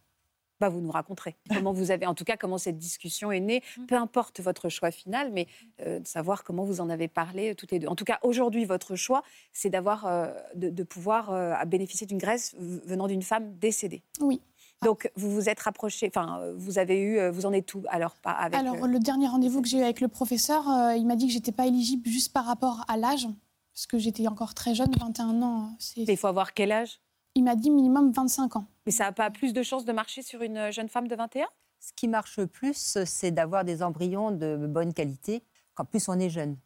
[0.60, 3.62] Bah, vous nous raconterez comment vous avez, en tout cas, comment cette discussion est née.
[3.86, 5.46] Peu importe votre choix final, mais
[5.80, 7.88] euh, de savoir comment vous en avez parlé euh, toutes les deux.
[7.88, 12.18] En tout cas, aujourd'hui, votre choix, c'est d'avoir, euh, de, de pouvoir euh, bénéficier d'une
[12.18, 14.02] graisse venant d'une femme décédée.
[14.20, 14.40] Oui.
[14.82, 18.30] Donc, vous vous êtes rapproché, enfin, vous avez eu, vous en êtes où alors pas
[18.30, 21.32] avec Alors, le dernier rendez-vous que j'ai eu avec le professeur, il m'a dit que
[21.32, 23.26] j'étais pas éligible juste par rapport à l'âge,
[23.74, 25.70] parce que j'étais encore très jeune, 21 ans.
[25.96, 27.00] Il faut avoir quel âge?
[27.38, 28.66] Il m'a dit minimum 25 ans.
[28.84, 31.46] Mais ça n'a pas plus de chances de marcher sur une jeune femme de 21
[31.78, 35.44] Ce qui marche le plus, c'est d'avoir des embryons de bonne qualité,
[35.76, 36.56] quand plus on est jeune.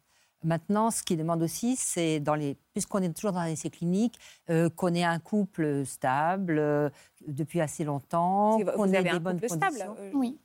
[0.43, 4.17] Maintenant, ce qui demande aussi, c'est, dans les, puisqu'on est toujours dans un essai clinique,
[4.49, 6.89] euh, qu'on ait un couple stable euh,
[7.27, 9.95] depuis assez longtemps, Vous qu'on ait avez des un bonnes stable conditions.
[9.99, 10.39] euh, Oui.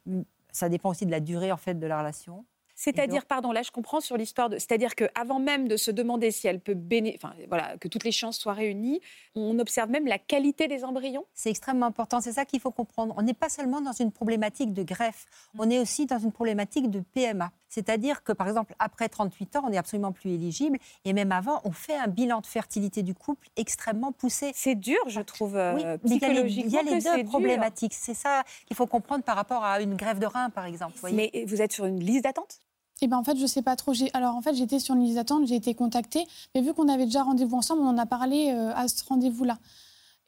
[0.53, 2.45] Ça dépend aussi de la durée en fait de la relation.
[2.81, 4.57] C'est-à-dire, pardon, là je comprends sur l'histoire de.
[4.59, 7.19] C'est-à-dire qu'avant même de se demander si elle peut bénéficier.
[7.21, 9.01] Enfin, voilà, que toutes les chances soient réunies,
[9.35, 11.25] on observe même la qualité des embryons.
[11.35, 12.21] C'est extrêmement important.
[12.21, 13.15] C'est ça qu'il faut comprendre.
[13.17, 15.27] On n'est pas seulement dans une problématique de greffe,
[15.59, 17.51] on est aussi dans une problématique de PMA.
[17.71, 20.79] C'est-à-dire que, par exemple, après 38 ans, on n'est absolument plus éligible.
[21.05, 24.53] Et même avant, on fait un bilan de fertilité du couple extrêmement poussé.
[24.55, 27.17] C'est dur, je trouve, euh, Oui, mais il y a les- y a psychologiquement.
[27.17, 27.93] deux problématiques.
[27.95, 30.95] C'est ça qu'il faut comprendre par rapport à une grève de rein, par exemple.
[31.01, 31.31] voyez.
[31.35, 32.63] Mais vous êtes sur une liste d'attente?
[33.01, 33.93] Eh ben en fait, je sais pas trop.
[34.13, 37.05] Alors en fait, j'étais sur une liste d'attente, j'ai été contactée, mais vu qu'on avait
[37.05, 39.59] déjà rendez-vous ensemble, on en a parlé euh, à ce rendez-vous-là.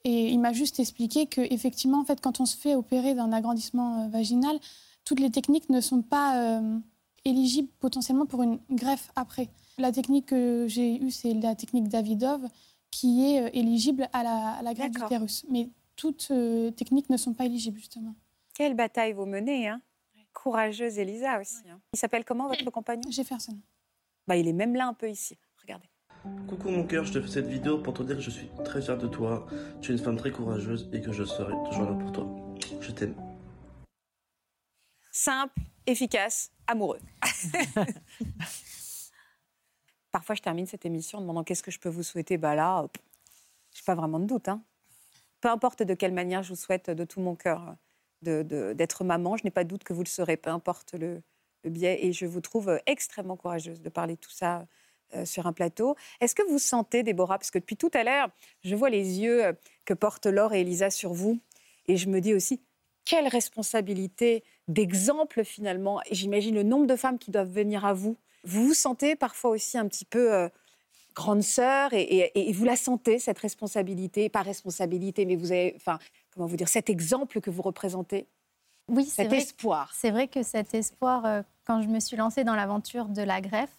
[0.05, 3.33] Et il m'a juste expliqué que effectivement, en fait, quand on se fait opérer d'un
[3.33, 4.59] agrandissement euh, vaginal,
[5.05, 6.79] toutes les techniques ne sont pas euh,
[7.25, 9.49] éligibles potentiellement pour une greffe après.
[9.79, 12.47] La technique que j'ai eue, c'est la technique Davidov,
[12.91, 15.45] qui est éligible à la, à la greffe d'utérus.
[15.51, 16.33] Mais toutes
[16.77, 18.15] techniques ne sont pas éligibles justement.
[18.55, 19.81] Quelle bataille vous menez, hein
[20.33, 21.69] Courageuse Elisa aussi.
[21.69, 21.81] hein.
[21.93, 23.11] Il s'appelle comment votre compagnon?
[23.11, 23.59] Jefferson.
[24.27, 25.39] bah, Il est même là un peu ici.
[25.61, 25.89] Regardez.
[26.49, 28.83] Coucou mon cœur, je te fais cette vidéo pour te dire que je suis très
[28.83, 29.47] fier de toi.
[29.81, 32.27] Tu es une femme très courageuse et que je serai toujours là pour toi.
[32.81, 33.15] Je t'aime.
[35.11, 37.01] Simple, efficace, amoureux.
[40.13, 42.37] Parfois, je termine cette émission en demandant qu'est-ce que je peux vous souhaiter.
[42.37, 42.87] Bah là,
[43.75, 44.49] je n'ai pas vraiment de doute.
[44.49, 44.63] hein.
[45.41, 47.77] Peu importe de quelle manière je vous souhaite de tout mon cœur
[48.23, 51.23] d'être maman, je n'ai pas de doute que vous le serez, peu importe le,
[51.65, 52.05] le biais.
[52.05, 54.67] Et je vous trouve extrêmement courageuse de parler tout ça
[55.17, 55.97] euh, sur un plateau.
[56.21, 58.29] Est-ce que vous sentez, Déborah, parce que depuis tout à l'heure,
[58.63, 59.53] je vois les yeux euh,
[59.85, 61.41] que portent Laure et Elisa sur vous,
[61.89, 62.61] et je me dis aussi,
[63.05, 66.01] quelle responsabilité d'exemple finalement.
[66.07, 68.17] Et j'imagine le nombre de femmes qui doivent venir à vous.
[68.45, 70.49] Vous vous sentez parfois aussi un petit peu euh,
[71.17, 75.77] grande sœur et, vous la sentez, cette responsabilité, pas responsabilité, mais vous avez,
[76.31, 78.29] comment vous dire, cet exemple que vous représentez,
[78.89, 79.39] Oui, cet vrai.
[79.39, 79.93] espoir.
[79.95, 83.41] C'est vrai que cet espoir, euh, quand je me suis lancée dans l'aventure de la
[83.41, 83.77] greffe,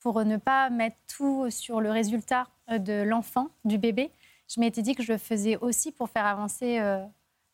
[0.00, 4.10] pour ne pas mettre tout sur le résultat euh, de l'enfant, du bébé,
[4.48, 7.04] je m'étais dit que je le faisais aussi pour faire avancer euh,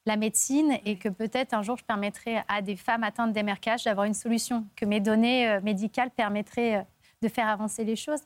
[0.06, 4.06] la médecine et que peut-être un jour je permettrais à des femmes atteintes d'MRKH d'avoir
[4.06, 6.82] une solution, que mes données euh, médicales permettraient euh,
[7.22, 8.20] de faire avancer les choses.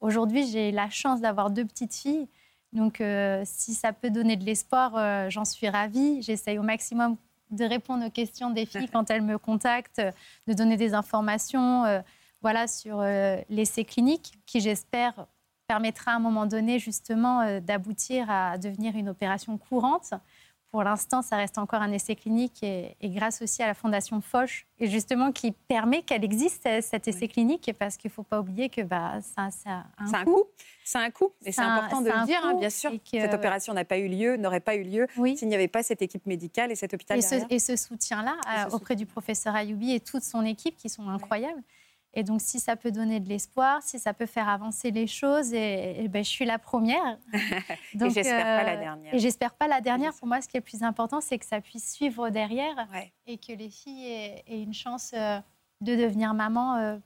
[0.00, 2.26] Aujourd'hui, j'ai la chance d'avoir deux petites filles.
[2.72, 6.22] Donc, euh, si ça peut donner de l'espoir, euh, j'en suis ravie.
[6.22, 7.16] J'essaye au maximum
[7.50, 10.12] de répondre aux questions des filles quand elles me contactent, euh,
[10.46, 12.00] de donner des informations euh,
[12.42, 13.02] voilà, sur
[13.50, 15.26] l'essai clinique qui, j'espère,
[15.66, 20.14] permettra à un moment donné justement d'aboutir à devenir une opération courante.
[20.70, 24.20] Pour l'instant, ça reste encore un essai clinique et, et grâce aussi à la Fondation
[24.20, 28.22] Foch, et justement qui permet qu'elle existe, euh, cet essai clinique, parce qu'il ne faut
[28.22, 30.44] pas oublier que bah, ça, ça a un C'est un coût.
[30.84, 31.30] C'est un coup.
[31.44, 32.92] Et c'est un- important de le un dire, hein, bien sûr.
[32.92, 35.82] que- Cette opération n'a pas eu lieu, n'aurait pas eu lieu s'il n'y avait pas
[35.82, 37.60] cette équipe médicale et cet hôpital Et ce, derrière.
[37.60, 41.62] ce soutien-là euh, auprès du professeur Ayoubi et toute son équipe qui sont incroyables.
[42.12, 45.52] Et donc, si ça peut donner de l'espoir, si ça peut faire avancer les choses,
[45.54, 47.18] et, et ben, je suis la première.
[47.32, 49.14] Et j'espère pas la dernière.
[49.14, 50.12] Et j'espère pas la dernière.
[50.14, 53.12] Pour moi, ce qui est le plus important, c'est que ça puisse suivre derrière Ouais.
[53.26, 55.38] et que les filles aient, aient une chance euh,
[55.82, 56.96] de devenir maman, euh,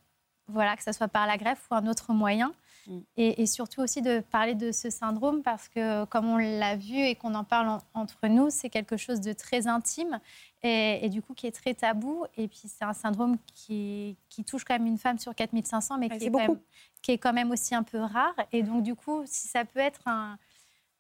[0.49, 2.53] voilà, que ce soit par la greffe ou un autre moyen.
[2.87, 2.99] Mm.
[3.17, 6.97] Et, et surtout aussi de parler de ce syndrome parce que, comme on l'a vu
[6.99, 10.21] et qu'on en parle en- entre nous, c'est quelque chose de très intime
[10.63, 12.25] et, et du coup qui est très tabou.
[12.37, 16.09] Et puis c'est un syndrome qui, qui touche quand même une femme sur 4500, mais
[16.27, 16.61] est, même,
[17.03, 18.35] qui est quand même aussi un peu rare.
[18.53, 20.39] Et donc du coup, si ça peut être un,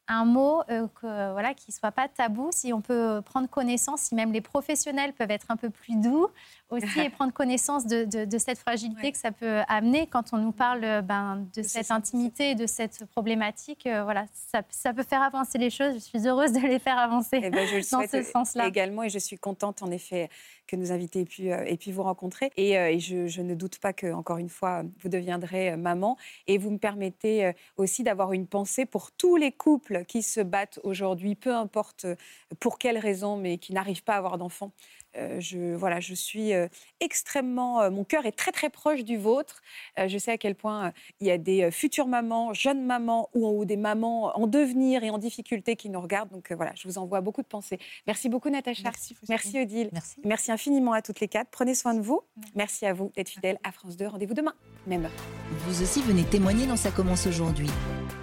[0.08, 4.02] un mot euh, que, voilà, qui ne soit pas tabou, si on peut prendre connaissance,
[4.02, 6.28] si même les professionnels peuvent être un peu plus doux
[6.70, 10.52] aussi et prendre connaissance de, de, cette fragilité que ça peut amener quand on nous
[10.52, 13.86] parle euh, ben, de, cette intimité, de cette problématique.
[13.86, 15.94] Euh, voilà, ça, ça, peut faire avancer les choses.
[15.94, 18.66] Je suis heureuse de les faire avancer et eh ben, je le dans ce sens-là.
[18.66, 20.28] Également, et je suis contente en effet
[20.66, 22.50] que aient pu, et puis vous rencontrer.
[22.56, 26.16] Et, et je, je, ne doute pas que, encore une fois, vous deviendrez maman.
[26.46, 30.80] Et vous me permettez aussi d'avoir une pensée pour tous les couples qui se battent
[30.82, 32.16] aujourd'hui, peu importe euh,
[32.58, 34.72] pour quelles raisons, mais qui n'arrivent pas à avoir d'enfants.
[35.16, 36.68] Euh, je, voilà, je suis euh,
[37.00, 37.90] extrêmement.
[37.90, 39.62] mon cœur est très très proche du vôtre.
[39.96, 43.76] je sais à quel point il y a des futures mamans, jeunes mamans ou, des
[43.76, 46.30] mamans en devenir et en difficulté qui nous regardent.
[46.30, 47.78] Donc voilà, je vous envoie beaucoup de pensées.
[48.06, 48.82] Merci beaucoup Natacha.
[48.84, 49.90] Merci, Merci Odile.
[49.92, 50.20] Merci.
[50.24, 51.50] Merci infiniment à toutes les quatre.
[51.50, 52.22] Prenez soin de vous.
[52.54, 54.06] Merci, à vous d'être fidèles à France 2.
[54.06, 54.54] Rendez-vous demain,
[54.86, 55.08] même
[55.66, 57.70] Vous aussi venez témoigner dans Ça commence aujourd'hui.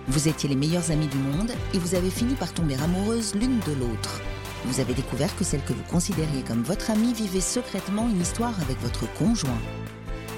[0.08, 3.60] Vous étiez les meilleurs amis du monde et vous avez fini par tomber amoureuses l'une
[3.60, 4.22] de l'autre.
[4.66, 8.54] Vous avez découvert que celle que vous considériez comme votre amie vivait secrètement une histoire
[8.62, 9.62] avec votre conjoint.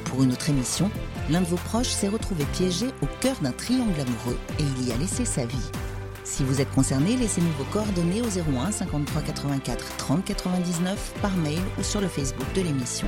[0.06, 0.90] Pour une autre émission,
[1.30, 4.92] l'un de vos proches s'est retrouvé piégé au cœur d'un triangle amoureux et il y
[4.92, 5.72] a laissé sa vie.
[6.24, 11.60] Si vous êtes concerné, laissez-nous vos coordonnées au 01 53 84 30 99 par mail
[11.78, 13.08] ou sur le Facebook de l'émission.